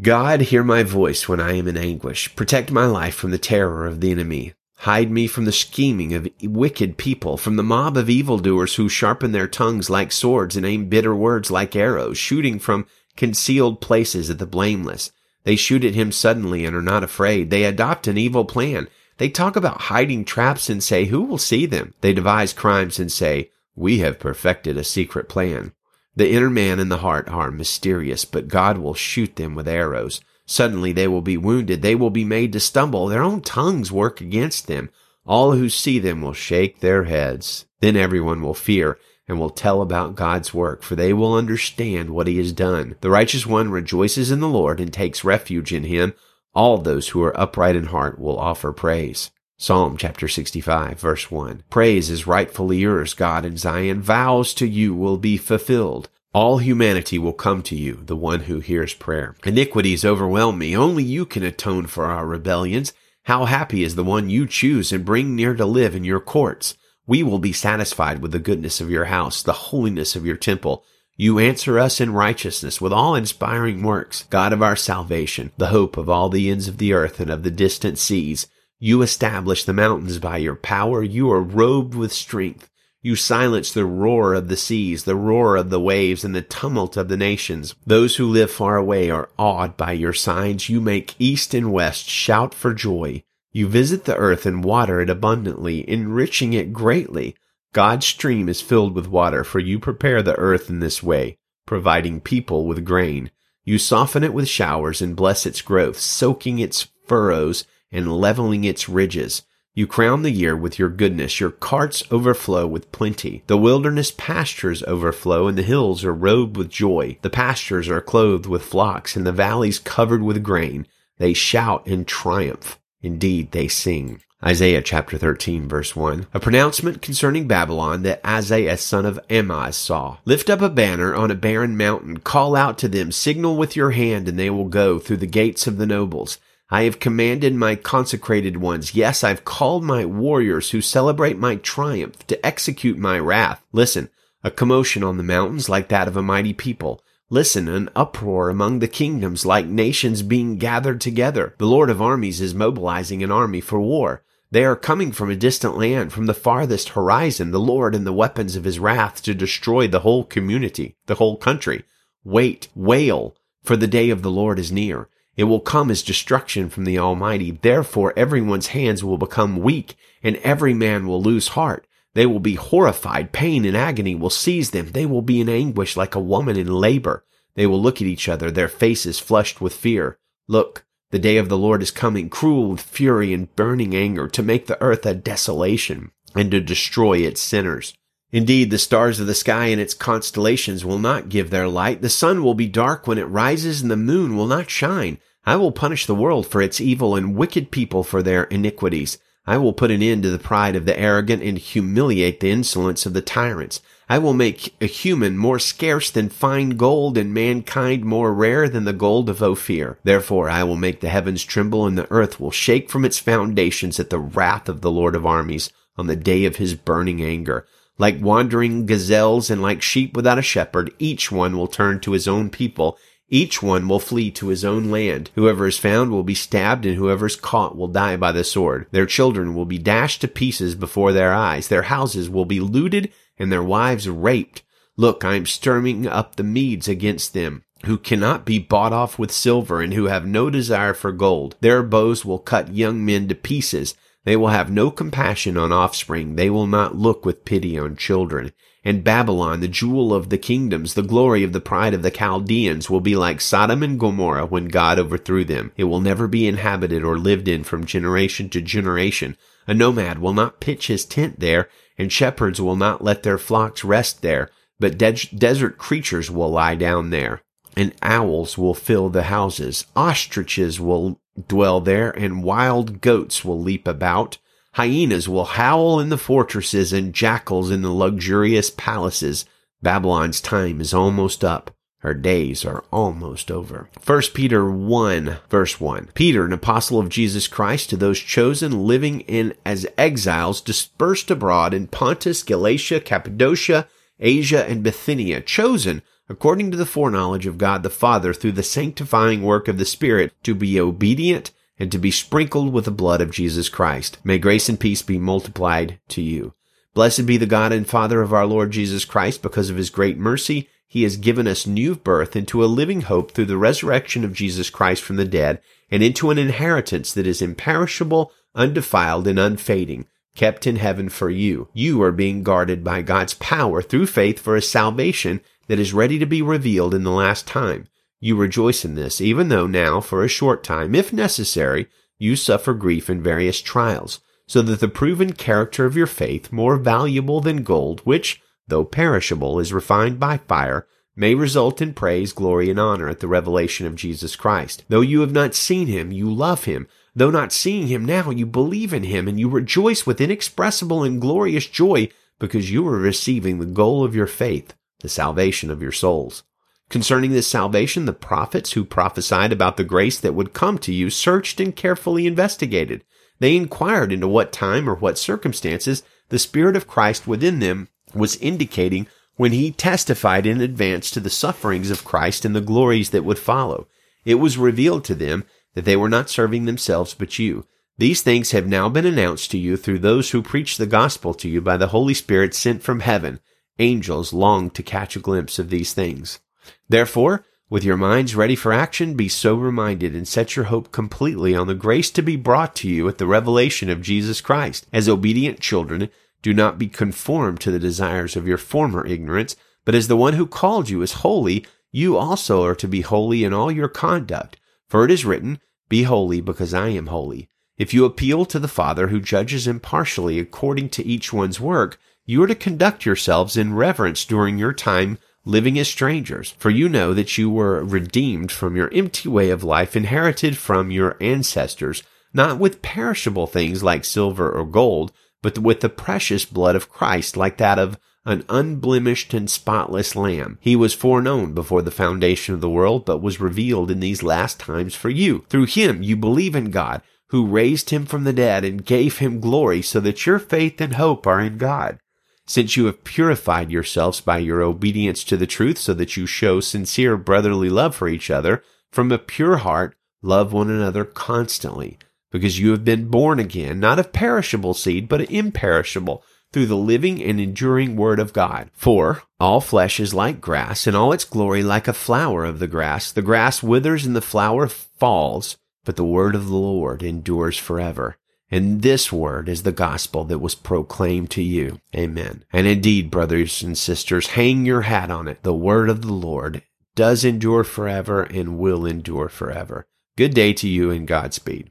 God, 0.01 0.41
hear 0.41 0.65
my 0.65 0.83
voice 0.83 1.29
when 1.29 1.39
I 1.41 1.53
am 1.53 1.69
in 1.69 1.77
anguish. 1.77 2.35
Protect 2.35 2.71
my 2.71 2.87
life 2.87 3.15
from 3.15 3.31
the 3.31 3.39
terror 3.39 3.87
of 3.87 4.01
the 4.01 4.11
enemy. 4.11 4.55
Hide 4.79 5.11
me 5.11 5.27
from 5.27 5.45
the 5.45 5.53
scheming 5.53 6.15
of 6.15 6.29
wicked 6.43 6.97
people, 6.97 7.37
from 7.37 7.57
the 7.57 7.63
mob 7.63 7.97
of 7.97 8.11
evildoers 8.11 8.75
who 8.77 8.89
sharpen 8.89 9.33
their 9.33 9.47
tongues 9.47 9.91
like 9.91 10.11
swords 10.11 10.57
and 10.57 10.67
aim 10.67 10.89
bitter 10.89 11.15
words 11.15 11.51
like 11.51 11.77
arrows, 11.77 12.19
shooting 12.19 12.59
from 12.59 12.87
concealed 13.17 13.81
places 13.81 14.31
at 14.31 14.39
the 14.39 14.47
blameless. 14.47 15.13
They 15.45 15.57
shoot 15.57 15.85
at 15.85 15.95
him 15.95 16.11
suddenly 16.11 16.65
and 16.65 16.75
are 16.75 16.83
not 16.83 17.05
afraid. 17.05 17.51
They 17.51 17.65
adopt 17.65 18.09
an 18.09 18.19
evil 18.19 18.45
plan. 18.45 18.89
They 19.19 19.29
talk 19.29 19.57
about 19.57 19.83
hiding 19.83 20.25
traps 20.25 20.71
and 20.71 20.83
say, 20.83 21.05
who 21.05 21.23
will 21.23 21.39
see 21.39 21.67
them? 21.67 21.95
They 22.01 22.13
devise 22.13 22.53
crimes 22.53 22.99
and 22.99 23.13
say, 23.13 23.51
we 23.77 23.99
have 23.99 24.19
perfected 24.19 24.77
a 24.77 24.85
secret 24.85 25.29
plan. 25.29 25.73
The 26.14 26.31
inner 26.31 26.50
man 26.50 26.78
and 26.78 26.90
the 26.90 26.99
heart 26.99 27.28
are 27.28 27.50
mysterious, 27.50 28.25
but 28.25 28.49
God 28.49 28.78
will 28.78 28.95
shoot 28.95 29.37
them 29.37 29.54
with 29.54 29.66
arrows. 29.66 30.21
Suddenly 30.45 30.92
they 30.92 31.09
will 31.09 31.23
be 31.23 31.37
wounded. 31.37 31.81
They 31.81 31.95
will 31.95 32.11
be 32.11 32.25
made 32.25 32.52
to 32.52 32.61
stumble. 32.61 33.07
Their 33.07 33.23
own 33.23 33.40
tongues 33.40 33.90
work 33.90 34.21
against 34.21 34.66
them. 34.66 34.90
All 35.25 35.52
who 35.52 35.69
see 35.69 35.99
them 35.99 36.21
will 36.21 36.35
shake 36.35 36.81
their 36.81 37.04
heads. 37.04 37.64
Then 37.81 37.97
everyone 37.97 38.42
will 38.42 38.54
fear 38.54 38.99
and 39.28 39.38
will 39.38 39.50
tell 39.50 39.81
about 39.81 40.16
God's 40.16 40.52
work, 40.52 40.83
for 40.83 40.97
they 40.97 41.12
will 41.12 41.35
understand 41.35 42.11
what 42.11 42.26
he 42.26 42.37
has 42.38 42.52
done. 42.52 42.97
The 43.00 43.11
righteous 43.11 43.47
one 43.47 43.71
rejoices 43.71 44.31
in 44.31 44.40
the 44.40 44.49
Lord 44.49 44.81
and 44.81 44.92
takes 44.92 45.25
refuge 45.25 45.73
in 45.73 45.85
him. 45.85 46.12
All 46.54 46.76
those 46.78 47.11
who 47.11 47.23
are 47.23 47.38
upright 47.40 47.76
in 47.76 47.87
heart 47.87 48.19
will 48.19 48.38
offer 48.38 48.73
praise. 48.73 49.31
Psalm 49.62 49.97
chapter 49.97 50.26
65 50.26 50.99
verse 50.99 51.31
1. 51.31 51.62
Praise 51.71 52.11
is 52.11 52.26
rightfully 52.26 52.78
yours, 52.78 53.14
God 53.14 53.45
in 53.45 53.57
Zion. 53.57 54.02
Vows 54.02 54.54
to 54.54 54.66
you 54.66 54.92
will 54.92 55.19
be 55.19 55.37
fulfilled. 55.37 56.09
All 56.35 56.59
humanity 56.59 57.16
will 57.16 57.33
come 57.33 57.62
to 57.62 57.76
you, 57.76 58.02
the 58.04 58.16
one 58.16 58.40
who 58.40 58.59
hears 58.59 58.92
prayer. 58.92 59.37
Iniquities 59.45 60.04
overwhelm 60.04 60.59
me. 60.59 60.76
Only 60.76 61.04
you 61.04 61.25
can 61.25 61.45
atone 61.45 61.87
for 61.87 62.07
our 62.07 62.26
rebellions. 62.26 62.92
How 63.26 63.45
happy 63.45 63.85
is 63.85 63.95
the 63.95 64.02
one 64.02 64.28
you 64.28 64.49
choose 64.49 64.90
and 64.90 65.04
bring 65.04 65.37
near 65.37 65.54
to 65.54 65.64
live 65.64 65.95
in 65.95 66.02
your 66.02 66.19
courts. 66.19 66.76
We 67.07 67.23
will 67.23 67.38
be 67.38 67.52
satisfied 67.52 68.19
with 68.19 68.33
the 68.33 68.40
goodness 68.40 68.81
of 68.81 68.90
your 68.90 69.04
house, 69.04 69.45
the 69.45 69.52
holiness 69.52 70.16
of 70.16 70.26
your 70.26 70.37
temple. 70.37 70.83
You 71.16 71.38
answer 71.38 71.78
us 71.78 72.00
in 72.00 72.12
righteousness 72.12 72.81
with 72.81 72.92
all 72.92 73.14
inspiring 73.14 73.85
works, 73.85 74.25
God 74.28 74.52
of 74.52 74.61
our 74.61 74.75
salvation, 74.75 75.52
the 75.57 75.69
hope 75.69 75.97
of 75.97 76.09
all 76.09 76.31
the 76.31 76.50
ends 76.50 76.66
of 76.66 76.78
the 76.78 76.92
earth 76.92 77.21
and 77.21 77.31
of 77.31 77.45
the 77.45 77.50
distant 77.52 78.00
seas. 78.00 78.49
You 78.85 79.03
establish 79.03 79.62
the 79.65 79.73
mountains 79.73 80.19
by 80.19 80.39
your 80.39 80.57
power. 80.57 81.05
You 81.05 81.31
are 81.31 81.41
robed 81.41 81.95
with 81.95 82.12
strength. 82.12 82.69
You 83.01 83.15
silence 83.15 83.71
the 83.71 83.85
roar 83.85 84.35
of 84.35 84.49
the 84.49 84.57
seas, 84.57 85.05
the 85.05 85.15
roar 85.15 85.55
of 85.55 85.71
the 85.71 85.79
waves, 85.79 86.25
and 86.25 86.35
the 86.35 86.43
tumult 86.43 86.97
of 86.97 87.07
the 87.07 87.17
nations. 87.17 87.77
Those 87.87 88.17
who 88.17 88.27
live 88.27 88.51
far 88.51 88.77
away 88.77 89.09
are 89.09 89.29
awed 89.39 89.77
by 89.77 89.93
your 89.93 90.12
signs. 90.12 90.69
You 90.69 90.81
make 90.81 91.15
east 91.21 91.55
and 91.55 91.73
west 91.73 92.09
shout 92.09 92.53
for 92.53 92.75
joy. 92.75 93.23
You 93.53 93.69
visit 93.69 94.05
the 94.05 94.17
earth 94.17 94.47
and 94.47 94.65
water 94.65 95.01
it 95.01 95.09
abundantly, 95.09 95.89
enriching 95.89 96.53
it 96.53 96.73
greatly. 96.73 97.37
God's 97.73 98.07
stream 98.07 98.49
is 98.49 98.61
filled 98.61 98.97
with 98.97 99.07
water, 99.07 99.45
for 99.45 99.61
you 99.61 99.79
prepare 99.79 100.25
the 100.25 100.37
earth 100.39 100.69
in 100.69 100.81
this 100.81 101.01
way, 101.05 101.39
providing 101.67 102.21
people 102.21 102.67
with 102.67 102.85
grain. 102.85 103.31
You 103.62 103.79
soften 103.79 104.25
it 104.25 104.35
with 104.35 104.49
showers 104.49 105.01
and 105.01 105.15
bless 105.15 105.47
its 105.47 105.62
growth, 105.62 106.01
soaking 106.01 106.59
its 106.59 106.89
furrows 107.07 107.65
and 107.93 108.17
leveling 108.17 108.65
its 108.65 108.89
ridges. 108.89 109.43
You 109.75 109.87
crown 109.87 110.23
the 110.23 110.31
year 110.31 110.55
with 110.55 110.79
your 110.79 110.91
goodness. 110.91 111.41
Your 111.41 111.51
carts 111.51 112.03
overflow 112.11 112.67
with 112.67 112.93
plenty. 112.93 113.43
The 113.47 113.57
wilderness 113.57 114.11
pastures 114.11 114.83
overflow 114.83 115.49
and 115.49 115.57
the 115.57 115.63
hills 115.63 116.05
are 116.05 116.13
robed 116.13 116.59
with 116.59 116.69
joy. 116.69 117.17
The 117.23 117.31
pastures 117.31 117.89
are 117.89 118.03
clothed 118.03 118.45
with 118.45 118.63
flocks 118.63 119.17
and 119.17 119.25
the 119.25 119.33
valleys 119.33 119.79
covered 119.79 120.23
with 120.23 120.43
grain. 120.43 120.87
They 121.17 121.33
shout 121.33 121.87
in 121.87 122.05
triumph. 122.05 122.79
Indeed, 123.01 123.53
they 123.53 123.67
sing. 123.67 124.21
Isaiah 124.45 124.83
chapter 124.83 125.17
13 125.17 125.69
verse 125.69 125.97
1. 125.97 126.27
A 126.35 126.41
pronouncement 126.41 127.01
concerning 127.01 127.49
Babylon 127.49 128.03
that 128.03 128.21
Isaiah 128.27 128.77
son 128.77 129.07
of 129.07 129.21
Amoz 129.31 129.77
saw. 129.77 130.19
Lift 130.27 130.51
up 130.51 130.61
a 130.61 130.69
banner 130.69 131.15
on 131.15 131.31
a 131.31 131.35
barren 131.35 131.79
mountain. 131.79 132.19
Call 132.19 132.57
out 132.57 132.77
to 132.79 132.89
them. 132.89 133.11
Signal 133.11 133.57
with 133.57 133.75
your 133.75 133.93
hand 133.93 134.29
and 134.29 134.39
they 134.39 134.51
will 134.51 134.67
go 134.67 134.99
through 134.99 135.19
the 135.19 135.27
gates 135.27 135.67
of 135.67 135.79
the 135.79 135.87
nobles. 135.87 136.39
I 136.73 136.85
have 136.85 137.00
commanded 137.00 137.55
my 137.55 137.76
consecrated 137.76 138.57
ones. 138.57 138.95
Yes, 138.95 139.23
I've 139.23 139.45
called 139.45 139.85
my 139.85 140.07
warriors 140.07 140.71
who 140.71 140.81
celebrate 140.81 141.37
my 141.37 141.57
triumph 141.57 142.26
to 142.29 142.47
execute 142.47 142.97
my 142.97 143.19
wrath. 143.19 143.62
Listen, 143.73 144.09
a 144.43 144.50
commotion 144.50 145.05
on 145.05 145.19
the 145.19 145.23
mountains 145.23 145.69
like 145.69 145.88
that 145.88 146.09
of 146.09 146.17
a 146.17 146.23
mighty 146.23 146.55
people. 146.55 147.05
Listen, 147.29 147.69
an 147.69 147.91
uproar 147.95 148.49
among 148.49 148.79
the 148.79 148.88
kingdoms 148.88 149.45
like 149.45 149.67
nations 149.67 150.23
being 150.23 150.57
gathered 150.57 151.02
together. 151.02 151.55
The 151.59 151.67
Lord 151.67 151.91
of 151.91 152.00
armies 152.00 152.41
is 152.41 152.55
mobilizing 152.55 153.23
an 153.23 153.31
army 153.31 153.61
for 153.61 153.79
war. 153.79 154.23
They 154.50 154.64
are 154.64 154.75
coming 154.75 155.12
from 155.12 155.29
a 155.29 155.37
distant 155.37 155.76
land, 155.76 156.11
from 156.14 156.25
the 156.25 156.33
farthest 156.33 156.91
horizon, 156.91 157.50
the 157.50 157.61
Lord 157.61 157.95
and 157.95 158.07
the 158.07 158.14
weapons 158.14 158.57
of 158.57 158.64
his 158.64 158.79
wrath 158.79 159.23
to 159.25 159.35
destroy 159.35 159.88
the 159.88 160.00
whole 160.00 160.25
community, 160.25 160.97
the 161.05 161.17
whole 161.17 161.37
country. 161.37 161.85
Wait, 162.25 162.69
wail, 162.75 163.37
for 163.62 163.76
the 163.76 163.87
day 163.87 164.09
of 164.09 164.23
the 164.23 164.31
Lord 164.31 164.59
is 164.59 164.73
near. 164.73 165.11
It 165.37 165.45
will 165.45 165.61
come 165.61 165.91
as 165.91 166.03
destruction 166.03 166.69
from 166.69 166.85
the 166.85 166.99
Almighty. 166.99 167.51
Therefore 167.51 168.12
everyone's 168.17 168.69
hands 168.69 169.03
will 169.03 169.19
become 169.19 169.57
weak 169.57 169.97
and 170.23 170.37
every 170.37 170.75
man 170.75 171.07
will 171.07 171.23
lose 171.23 171.49
heart. 171.49 171.87
They 172.15 172.27
will 172.27 172.41
be 172.41 172.55
horrified. 172.55 173.33
Pain 173.33 173.65
and 173.65 173.77
agony 173.77 174.15
will 174.15 174.31
seize 174.31 174.71
them. 174.71 174.91
They 174.91 175.07
will 175.07 175.23
be 175.23 175.41
in 175.41 175.49
anguish 175.49 175.97
like 175.97 176.15
a 176.15 176.21
woman 176.21 176.59
in 176.59 176.67
labor. 176.67 177.25
They 177.55 177.67
will 177.67 177.81
look 177.81 177.97
at 177.97 178.07
each 178.07 178.29
other, 178.29 178.51
their 178.51 178.69
faces 178.69 179.19
flushed 179.19 179.61
with 179.61 179.75
fear. 179.75 180.19
Look, 180.49 180.85
the 181.11 181.19
day 181.19 181.37
of 181.37 181.49
the 181.49 181.59
Lord 181.59 181.83
is 181.83 181.91
coming, 181.91 182.29
cruel 182.29 182.71
with 182.71 182.81
fury 182.81 183.33
and 183.33 183.55
burning 183.57 183.95
anger, 183.95 184.29
to 184.29 184.43
make 184.43 184.67
the 184.67 184.81
earth 184.83 185.05
a 185.05 185.15
desolation 185.15 186.11
and 186.35 186.51
to 186.51 186.61
destroy 186.61 187.19
its 187.19 187.41
sinners. 187.41 187.95
Indeed, 188.33 188.71
the 188.71 188.79
stars 188.79 189.21
of 189.21 189.27
the 189.27 189.35
sky 189.35 189.67
and 189.67 189.81
its 189.81 189.93
constellations 189.93 190.87
will 190.87 190.99
not 190.99 191.29
give 191.29 191.51
their 191.51 191.69
light. 191.69 192.01
The 192.01 192.09
sun 192.09 192.43
will 192.43 192.55
be 192.55 192.67
dark 192.67 193.07
when 193.07 193.19
it 193.19 193.25
rises 193.25 193.83
and 193.83 193.91
the 193.91 193.97
moon 193.97 194.37
will 194.37 194.47
not 194.47 194.71
shine. 194.71 195.19
I 195.45 195.57
will 195.57 195.73
punish 195.73 196.07
the 196.07 196.15
world 196.15 196.47
for 196.47 196.62
its 196.62 196.81
evil 196.81 197.15
and 197.15 197.37
wicked 197.37 197.71
people 197.71 198.03
for 198.03 198.23
their 198.23 198.45
iniquities. 198.45 199.19
I 199.47 199.59
will 199.59 199.73
put 199.73 199.91
an 199.91 200.03
end 200.03 200.23
to 200.23 200.31
the 200.31 200.39
pride 200.39 200.77
of 200.77 200.87
the 200.87 200.99
arrogant 200.99 201.43
and 201.43 201.59
humiliate 201.59 202.41
the 202.41 202.51
insolence 202.51 203.05
of 203.05 203.12
the 203.12 203.21
tyrants. 203.21 203.83
I 204.09 204.19
will 204.19 204.35
make 204.35 204.75
a 204.81 204.87
human 204.87 205.37
more 205.37 205.59
scarce 205.59 206.11
than 206.11 206.29
fine 206.29 206.71
gold 206.71 207.19
and 207.19 207.35
mankind 207.35 208.05
more 208.05 208.33
rare 208.33 208.69
than 208.69 208.85
the 208.85 208.93
gold 208.93 209.29
of 209.29 209.43
Ophir. 209.43 209.99
Therefore 210.05 210.49
I 210.49 210.65
will 210.65 210.77
make 210.77 211.01
the 211.01 211.09
heavens 211.09 211.45
tremble 211.45 211.87
and 211.87 211.99
the 211.99 212.11
earth 212.11 212.41
will 212.41 212.50
shake 212.50 212.89
from 212.89 213.04
its 213.04 213.19
foundations 213.19 213.99
at 214.00 214.11
the 214.11 214.21
wrath 214.21 214.69
of 214.69 214.80
the 214.80 214.91
Lord 214.91 215.17
of 215.17 215.26
armies 215.26 215.71
on 215.97 216.06
the 216.06 216.17
day 216.17 216.45
of 216.45 216.56
his 216.56 216.75
burning 216.75 217.21
anger. 217.21 217.67
Like 218.02 218.21
wandering 218.21 218.84
gazelles 218.84 219.49
and 219.49 219.62
like 219.62 219.80
sheep 219.80 220.17
without 220.17 220.36
a 220.36 220.43
shepherd, 220.43 220.93
each 220.99 221.30
one 221.30 221.56
will 221.56 221.69
turn 221.69 222.00
to 222.00 222.10
his 222.10 222.26
own 222.26 222.50
people. 222.50 222.99
Each 223.28 223.62
one 223.62 223.86
will 223.86 224.00
flee 224.00 224.32
to 224.32 224.49
his 224.49 224.65
own 224.65 224.91
land. 224.91 225.30
Whoever 225.36 225.69
is 225.69 225.78
found 225.78 226.10
will 226.10 226.25
be 226.25 226.34
stabbed 226.34 226.84
and 226.84 226.97
whoever 226.97 227.26
is 227.26 227.36
caught 227.36 227.76
will 227.76 227.86
die 227.86 228.17
by 228.17 228.32
the 228.32 228.43
sword. 228.43 228.88
Their 228.91 229.06
children 229.06 229.54
will 229.54 229.67
be 229.67 229.78
dashed 229.78 230.21
to 230.23 230.26
pieces 230.26 230.75
before 230.75 231.12
their 231.12 231.32
eyes. 231.32 231.69
Their 231.69 231.82
houses 231.82 232.28
will 232.28 232.45
be 232.45 232.58
looted 232.58 233.12
and 233.38 233.52
their 233.52 233.62
wives 233.62 234.08
raped. 234.08 234.65
Look, 234.97 235.25
I 235.25 235.36
am 235.36 235.47
stirring 235.47 236.08
up 236.08 236.34
the 236.34 236.43
Medes 236.43 236.88
against 236.88 237.34
them 237.34 237.62
who 237.84 237.99
cannot 237.99 238.45
be 238.45 238.58
bought 238.58 238.93
off 238.93 239.17
with 239.17 239.30
silver 239.30 239.80
and 239.80 239.95
who 239.95 240.06
have 240.06 240.26
no 240.26 240.50
desire 240.50 240.95
for 240.95 241.12
gold. 241.12 241.54
Their 241.60 241.84
bows 241.84 242.25
will 242.25 242.41
cut 242.41 242.75
young 242.75 243.04
men 243.04 243.28
to 243.28 243.36
pieces 243.36 243.95
they 244.25 244.37
will 244.37 244.49
have 244.49 244.71
no 244.71 244.91
compassion 244.91 245.56
on 245.56 245.73
offspring. 245.73 246.37
They 246.37 246.49
will 246.49 246.67
not 246.67 246.97
look 246.97 247.25
with 247.25 247.45
pity 247.45 247.78
on 247.78 247.97
children. 247.97 248.52
And 248.85 249.04
Babylon, 249.04 249.61
the 249.61 249.69
jewel 249.69 250.13
of 250.13 250.28
the 250.28 250.39
kingdoms, 250.39 250.95
the 250.95 251.02
glory 251.02 251.45
of 251.45 251.52
the 251.52 251.61
pride 251.61 251.95
of 251.95 252.02
the 252.02 252.11
Chaldeans, 252.11 252.91
will 252.91 253.00
be 253.00 253.15
like 253.15 253.41
Sodom 253.41 253.82
and 253.82 253.99
Gomorrah 253.99 254.47
when 254.47 254.67
God 254.67 254.99
overthrew 254.99 255.45
them. 255.45 255.73
It 255.76 255.85
will 255.85 256.00
never 256.00 256.26
be 256.26 256.49
inhabited 256.49 257.04
or 257.04 257.17
lived 257.17 257.47
in 257.47 257.63
from 257.63 257.87
generation 257.87 258.49
to 258.50 258.61
generation. 258.61 259.37
A 259.69 259.75
nomad 259.75 260.19
will 260.19 260.35
not 260.35 260.61
pitch 260.61 260.89
his 260.89 261.04
tent 261.04 261.39
there, 261.39 261.69
and 261.97 262.13
shepherds 262.13 262.61
will 262.61 262.75
not 262.75 263.04
let 263.04 263.23
their 263.23 263.39
flocks 263.39 263.85
rest 263.85 264.23
there, 264.23 264.50
but 264.80 264.99
de- 264.99 265.13
desert 265.13 265.78
creatures 265.78 266.28
will 266.28 266.50
lie 266.50 266.75
down 266.75 267.11
there. 267.11 267.41
And 267.76 267.95
owls 268.02 268.58
will 268.58 268.75
fill 268.75 269.08
the 269.08 269.25
houses. 269.25 269.87
Ostriches 269.95 270.80
will 270.80 271.21
dwell 271.49 271.80
there, 271.80 272.10
and 272.10 272.42
wild 272.42 273.00
goats 273.00 273.45
will 273.45 273.60
leap 273.60 273.86
about. 273.86 274.38
Hyenas 274.75 275.28
will 275.28 275.45
howl 275.45 276.00
in 276.00 276.08
the 276.08 276.18
fortresses, 276.18 276.92
and 276.92 277.14
jackals 277.14 277.71
in 277.71 277.82
the 277.82 277.92
luxurious 277.92 278.71
palaces. 278.71 279.45
Babylon's 279.82 280.40
time 280.40 280.80
is 280.80 280.95
almost 280.95 281.45
up. 281.45 281.71
Her 281.99 282.14
days 282.14 282.64
are 282.64 282.82
almost 282.90 283.49
over. 283.49 283.88
1 284.04 284.23
Peter 284.34 284.68
1 284.68 285.38
verse 285.49 285.80
1. 285.80 286.08
Peter, 286.14 286.45
an 286.45 286.52
apostle 286.52 286.99
of 286.99 287.08
Jesus 287.08 287.47
Christ 287.47 287.90
to 287.90 287.97
those 287.97 288.18
chosen 288.18 288.86
living 288.86 289.21
in 289.21 289.54
as 289.64 289.86
exiles 289.97 290.60
dispersed 290.60 291.30
abroad 291.30 291.73
in 291.73 291.86
Pontus, 291.86 292.42
Galatia, 292.42 292.99
Cappadocia, 293.00 293.86
Asia, 294.18 294.68
and 294.68 294.82
Bithynia, 294.82 295.40
chosen 295.42 296.02
according 296.32 296.71
to 296.71 296.78
the 296.78 296.86
foreknowledge 296.86 297.47
of 297.47 297.58
God 297.58 297.82
the 297.82 297.90
Father 297.90 298.32
through 298.32 298.52
the 298.52 298.62
sanctifying 298.62 299.42
work 299.42 299.68
of 299.68 299.76
the 299.76 299.84
Spirit, 299.84 300.32
to 300.42 300.54
be 300.54 300.80
obedient 300.80 301.50
and 301.78 301.92
to 301.92 301.99
be 301.99 302.10
sprinkled 302.10 302.73
with 302.73 302.86
the 302.86 302.90
blood 302.90 303.21
of 303.21 303.30
Jesus 303.30 303.68
Christ. 303.68 304.16
May 304.25 304.38
grace 304.38 304.68
and 304.68 304.80
peace 304.80 305.02
be 305.02 305.18
multiplied 305.18 306.00
to 306.08 306.23
you. 306.23 306.54
Blessed 306.95 307.26
be 307.26 307.36
the 307.36 307.47
God 307.47 307.71
and 307.71 307.86
Father 307.86 308.23
of 308.23 308.32
our 308.32 308.47
Lord 308.47 308.71
Jesus 308.71 309.04
Christ, 309.04 309.42
because 309.42 309.68
of 309.68 309.76
his 309.76 309.90
great 309.90 310.16
mercy, 310.16 310.68
he 310.88 311.02
has 311.02 311.16
given 311.16 311.47
us 311.47 311.66
new 311.66 311.95
birth 311.95 312.34
into 312.34 312.64
a 312.64 312.66
living 312.66 313.02
hope 313.02 313.32
through 313.32 313.47
the 313.47 313.56
resurrection 313.58 314.25
of 314.25 314.32
Jesus 314.32 314.71
Christ 314.71 315.02
from 315.02 315.16
the 315.16 315.25
dead, 315.25 315.60
and 315.90 316.02
into 316.02 316.30
an 316.30 316.38
inheritance 316.38 317.12
that 317.12 317.26
is 317.26 317.42
imperishable, 317.42 318.32
undefiled, 318.54 319.26
and 319.26 319.38
unfading, 319.38 320.06
kept 320.34 320.66
in 320.66 320.76
heaven 320.76 321.08
for 321.08 321.28
you. 321.28 321.68
You 321.75 322.02
are 322.02 322.12
being 322.12 322.42
guarded 322.42 322.82
by 322.82 323.02
God's 323.02 323.34
power 323.34 323.82
through 323.82 324.06
faith 324.06 324.38
for 324.38 324.56
a 324.56 324.62
salvation 324.62 325.42
that 325.69 325.79
is 325.79 325.93
ready 325.93 326.19
to 326.19 326.27
be 326.27 326.43
revealed 326.43 326.95
in 326.95 327.05
the 327.05 327.11
last 327.11 327.47
time. 327.47 327.87
You 328.21 328.37
rejoice 328.37 328.85
in 328.85 328.95
this, 328.95 329.21
even 329.21 329.49
though 329.49 329.67
now, 329.67 330.01
for 330.01 330.23
a 330.23 330.29
short 330.29 330.63
time, 330.63 330.95
if 330.95 331.13
necessary, 331.13 331.89
you 332.19 332.37
suffer 332.37 332.75
grief 332.75 333.11
in 333.11 333.23
various 333.23 333.61
trials, 333.61 334.21
so 334.47 334.63
that 334.63 334.81
the 334.81 334.89
proven 334.89 335.33
character 335.33 335.87
of 335.87 335.97
your 335.97 336.07
faith, 336.07 336.53
more 336.53 336.77
valuable 336.77 337.41
than 337.41 337.65
gold, 337.65 338.01
which, 338.01 338.41
though 338.69 338.85
perishable, 338.85 339.59
is 339.59 339.73
refined 339.73 340.21
by 340.21 340.37
fire, 340.37 340.87
may 341.17 341.35
result 341.35 341.83
in 341.83 341.93
praise, 341.93 342.33
glory, 342.33 342.71
and 342.71 342.79
honor 342.79 343.09
at 343.09 343.21
the 343.21 343.29
revelation 343.29 343.87
of 343.87 343.95
Jesus 343.95 344.37
Christ. 344.37 344.85
Though 344.89 345.01
you 345.01 345.21
have 345.21 345.33
not 345.33 345.55
seen 345.55 345.87
him, 345.89 346.13
you 346.13 346.33
love 346.33 346.65
him. 346.65 346.87
Though 347.15 347.31
not 347.31 347.53
seeing 347.53 347.89
him 347.89 348.05
now, 348.05 348.31
you 348.31 348.47
believe 348.47 348.95
in 348.95 349.03
him, 349.03 349.29
and 349.29 349.39
you 349.39 349.49
rejoice 349.49 350.07
with 350.07 350.21
inexpressible 350.21 351.03
and 351.03 351.21
glorious 351.21 351.67
joy 351.67 352.09
because 352.39 352.71
you 352.71 352.87
are 352.89 352.99
receiving 352.99 353.59
the 353.59 353.67
goal 353.67 354.05
of 354.05 354.15
your 354.15 354.27
faith, 354.27 354.75
the 355.02 355.08
salvation 355.08 355.71
of 355.71 355.82
your 355.82 355.93
souls. 355.93 356.43
Concerning 356.88 357.32
this 357.32 357.47
salvation, 357.47 358.06
the 358.06 358.12
prophets 358.12 358.73
who 358.73 358.84
prophesied 358.84 359.52
about 359.52 359.76
the 359.76 359.84
grace 359.84 360.19
that 360.21 360.34
would 360.34 360.52
come 360.52 360.78
to 360.78 360.93
you 360.93 361.10
searched 361.10 361.60
and 361.60 361.76
carefully 361.76 362.26
investigated. 362.26 363.04
They 363.38 363.56
inquired 363.56 364.12
into 364.12 364.28
what 364.28 364.52
time 364.52 364.88
or 364.88 364.95
what 364.95 365.19
circumstances 365.19 366.02
the 366.28 366.38
Spirit 366.38 366.76
of 366.76 366.86
Christ 366.86 367.26
within 367.26 367.58
them 367.58 367.88
was 368.15 368.36
indicating 368.36 369.06
when 369.36 369.52
he 369.52 369.73
testified 369.73 370.47
in 370.47 370.60
advance 370.60 371.10
to 371.10 371.21
the 371.21 371.30
sufferings 371.30 371.91
of 371.91 372.04
Christ 372.04 372.45
and 372.45 372.54
the 372.54 372.60
glories 372.60 373.10
that 373.10 373.25
would 373.25 373.38
follow. 373.38 373.88
It 374.25 374.36
was 374.36 374.58
revealed 374.58 375.04
to 375.04 375.15
them 375.15 375.45
that 375.75 375.84
they 375.84 375.97
were 375.97 376.08
not 376.08 376.30
serving 376.30 376.67
themselves 376.67 377.15
but 377.15 377.38
you. 377.38 377.67
These 377.99 378.23
things 378.23 378.50
have 378.52 378.67
now 378.67 378.88
been 378.88 379.06
announced 379.06 379.50
to 379.52 379.58
you 379.58 379.76
through 379.76 380.00
those 380.00 380.30
who 380.30 380.43
preach 380.43 380.76
the 380.76 380.86
gospel 380.86 381.34
to 381.34 381.49
you 381.49 381.60
by 381.60 381.76
the 381.76 381.88
Holy 381.88 382.15
Spirit 382.15 382.54
sent 382.54 382.82
from 382.82 383.00
heaven. 383.00 383.41
Angels 383.78 384.32
long 384.32 384.71
to 384.71 384.82
catch 384.82 385.17
a 385.17 385.21
glimpse 385.21 385.58
of 385.58 385.71
these 385.71 385.93
things. 385.93 386.41
Therefore, 386.89 387.45
with 387.71 387.85
your 387.85 387.97
minds 387.97 388.37
ready 388.37 388.54
for 388.54 388.73
action, 388.73 389.15
be 389.15 389.28
sober 389.28 389.73
minded 389.73 390.15
and 390.15 390.28
set 390.28 390.56
your 390.56 390.67
hope 390.67 390.93
completely 390.93 391.54
on 391.54 391.69
the 391.69 391.75
grace 391.75 392.11
to 392.11 392.23
be 392.23 392.37
brought 392.37 392.76
to 392.76 392.89
you 392.89 393.08
at 393.08 393.17
the 393.17 393.26
revelation 393.26 393.89
of 393.89 394.02
Jesus 394.02 394.43
Christ. 394.43 394.87
As 394.93 395.08
obedient 395.08 395.58
children, 395.58 396.11
do 396.43 396.52
not 396.52 396.78
be 396.78 396.89
conformed 396.89 397.61
to 397.61 397.71
the 397.71 397.78
desires 397.78 398.37
of 398.37 398.47
your 398.47 398.58
former 398.58 399.06
ignorance, 399.06 399.56
but 399.87 399.95
as 399.95 400.08
the 400.08 400.19
one 400.19 400.35
who 400.35 400.47
called 400.47 400.91
you 400.91 401.00
is 401.00 401.23
holy, 401.25 401.65
you 401.91 402.17
also 402.17 402.63
are 402.63 402.75
to 402.75 402.87
be 402.87 403.00
holy 403.00 403.43
in 403.43 403.54
all 403.54 403.73
your 403.73 403.89
conduct. 403.89 404.58
For 404.89 405.04
it 405.06 405.11
is 405.11 405.25
written, 405.25 405.58
Be 405.89 406.02
holy 406.02 406.43
because 406.43 406.75
I 406.75 406.89
am 406.89 407.06
holy. 407.06 407.49
If 407.78 407.95
you 407.95 408.04
appeal 408.04 408.45
to 408.45 408.58
the 408.58 408.69
Father 408.69 409.08
who 409.08 409.19
judges 409.19 409.67
impartially 409.67 410.39
according 410.39 410.91
to 410.91 411.06
each 411.06 411.32
one's 411.32 411.58
work, 411.58 411.99
you 412.25 412.43
are 412.43 412.47
to 412.47 412.54
conduct 412.54 413.04
yourselves 413.04 413.56
in 413.56 413.75
reverence 413.75 414.25
during 414.25 414.58
your 414.58 414.73
time 414.73 415.19
living 415.45 415.78
as 415.78 415.89
strangers. 415.89 416.54
For 416.58 416.71
you 416.71 416.89
know 416.89 417.15
that 417.15 417.37
you 417.37 417.50
were 417.50 417.85
redeemed 417.85 418.52
from 418.52 418.76
your 418.76 418.93
empty 418.93 419.28
way 419.28 419.50
of 419.50 419.65
life 419.65 419.97
inherited 419.97 420.56
from 420.56 420.91
your 420.91 421.17
ancestors, 421.21 422.02
not 422.32 422.58
with 422.58 422.82
perishable 422.82 423.47
things 423.47 423.82
like 423.82 424.04
silver 424.04 424.50
or 424.50 424.65
gold, 424.65 425.13
but 425.43 425.58
with 425.58 425.80
the 425.80 425.89
precious 425.89 426.45
blood 426.45 426.76
of 426.76 426.89
Christ, 426.89 427.37
like 427.37 427.58
that 427.58 427.78
of 427.78 427.99
an 428.25 428.45
unblemished 428.49 429.35
and 429.35 429.50
spotless 429.50 430.15
lamb. 430.15 430.58
He 430.61 430.76
was 430.76 430.95
foreknown 430.95 431.54
before 431.54 431.82
the 431.82 431.91
foundation 431.91 432.54
of 432.54 432.61
the 432.61 432.71
world, 432.71 433.04
but 433.04 433.21
was 433.21 433.41
revealed 433.41 433.91
in 433.91 433.99
these 433.99 434.23
last 434.23 434.61
times 434.61 434.95
for 434.95 435.11
you. 435.11 435.45
Through 435.49 435.67
him 435.67 436.02
you 436.02 436.17
believe 436.17 436.54
in 436.54 436.71
God, 436.71 437.02
who 437.30 437.47
raised 437.47 437.91
him 437.91 438.06
from 438.06 438.23
the 438.23 438.32
dead 438.32 438.65
and 438.65 438.85
gave 438.85 439.19
him 439.19 439.41
glory, 439.41 439.82
so 439.82 439.99
that 440.00 440.25
your 440.25 440.39
faith 440.39 440.80
and 440.80 440.95
hope 440.95 441.26
are 441.26 441.41
in 441.41 441.58
God. 441.58 441.99
Since 442.47 442.76
you 442.76 442.87
have 442.87 443.05
purified 443.05 443.71
yourselves 443.71 444.21
by 444.21 444.39
your 444.39 444.63
obedience 444.63 445.25
to 445.25 445.37
the 445.37 445.47
truth, 445.47 445.78
so 445.78 445.95
that 445.95 446.17
you 446.17 446.26
show 446.26 446.61
sincere 446.61 447.17
brotherly 447.17 447.69
love 447.69 447.95
for 447.95 448.09
each 448.09 448.31
other, 448.31 448.63
from 448.91 449.13
a 449.13 449.19
pure 449.19 449.59
heart, 449.59 449.95
love 450.23 450.52
one 450.52 450.71
another 450.71 451.05
constantly 451.05 451.99
because 452.33 452.59
you 452.59 452.71
have 452.71 452.85
been 452.85 453.09
born 453.09 453.39
again, 453.39 453.78
not 453.78 453.99
of 453.99 454.13
perishable 454.13 454.75
seed, 454.75 455.09
but 455.09 455.31
imperishable, 455.31 456.25
through 456.52 456.67
the 456.67 456.76
living 456.76 457.23
and 457.23 457.39
enduring 457.39 457.95
word 457.95 458.19
of 458.19 458.33
God. 458.33 458.71
For 458.73 459.23
all 459.39 459.61
flesh 459.61 460.00
is 460.00 460.15
like 460.15 460.41
grass, 460.41 460.87
and 460.87 460.97
all 460.97 461.13
its 461.13 461.25
glory 461.25 461.63
like 461.63 461.87
a 461.87 461.93
flower 461.93 462.45
of 462.45 462.59
the 462.59 462.67
grass. 462.67 463.13
The 463.13 463.23
grass 463.23 463.63
withers 463.63 464.05
and 464.05 464.17
the 464.17 464.21
flower 464.21 464.67
falls, 464.67 465.57
but 465.85 465.97
the 465.97 466.05
word 466.05 466.35
of 466.35 466.49
the 466.49 466.57
Lord 466.57 467.02
endures 467.02 467.59
forever. 467.59 468.17
And 468.52 468.82
this 468.82 469.10
word 469.10 469.49
is 469.49 469.62
the 469.62 469.73
gospel 469.73 470.25
that 470.25 470.38
was 470.38 470.54
proclaimed 470.54 471.30
to 471.30 471.43
you. 471.43 471.80
Amen. 471.97 472.45
And 472.52 472.67
indeed, 472.67 473.10
brothers 473.10 473.62
and 473.62 473.78
sisters, 473.78 474.28
hang 474.28 474.67
your 474.67 474.82
hat 474.82 475.10
on 475.10 475.26
it. 475.26 475.43
The 475.43 475.54
word 475.54 475.88
of 475.88 476.02
the 476.02 476.12
Lord 476.12 476.62
does 476.95 477.25
endure 477.25 477.65
forever 477.65 478.23
and 478.23 478.58
will 478.58 478.84
endure 478.84 479.30
forever. 479.30 479.86
Good 480.19 480.34
day 480.34 480.52
to 480.52 480.69
you 480.69 480.91
and 480.91 481.08
Godspeed. 481.08 481.71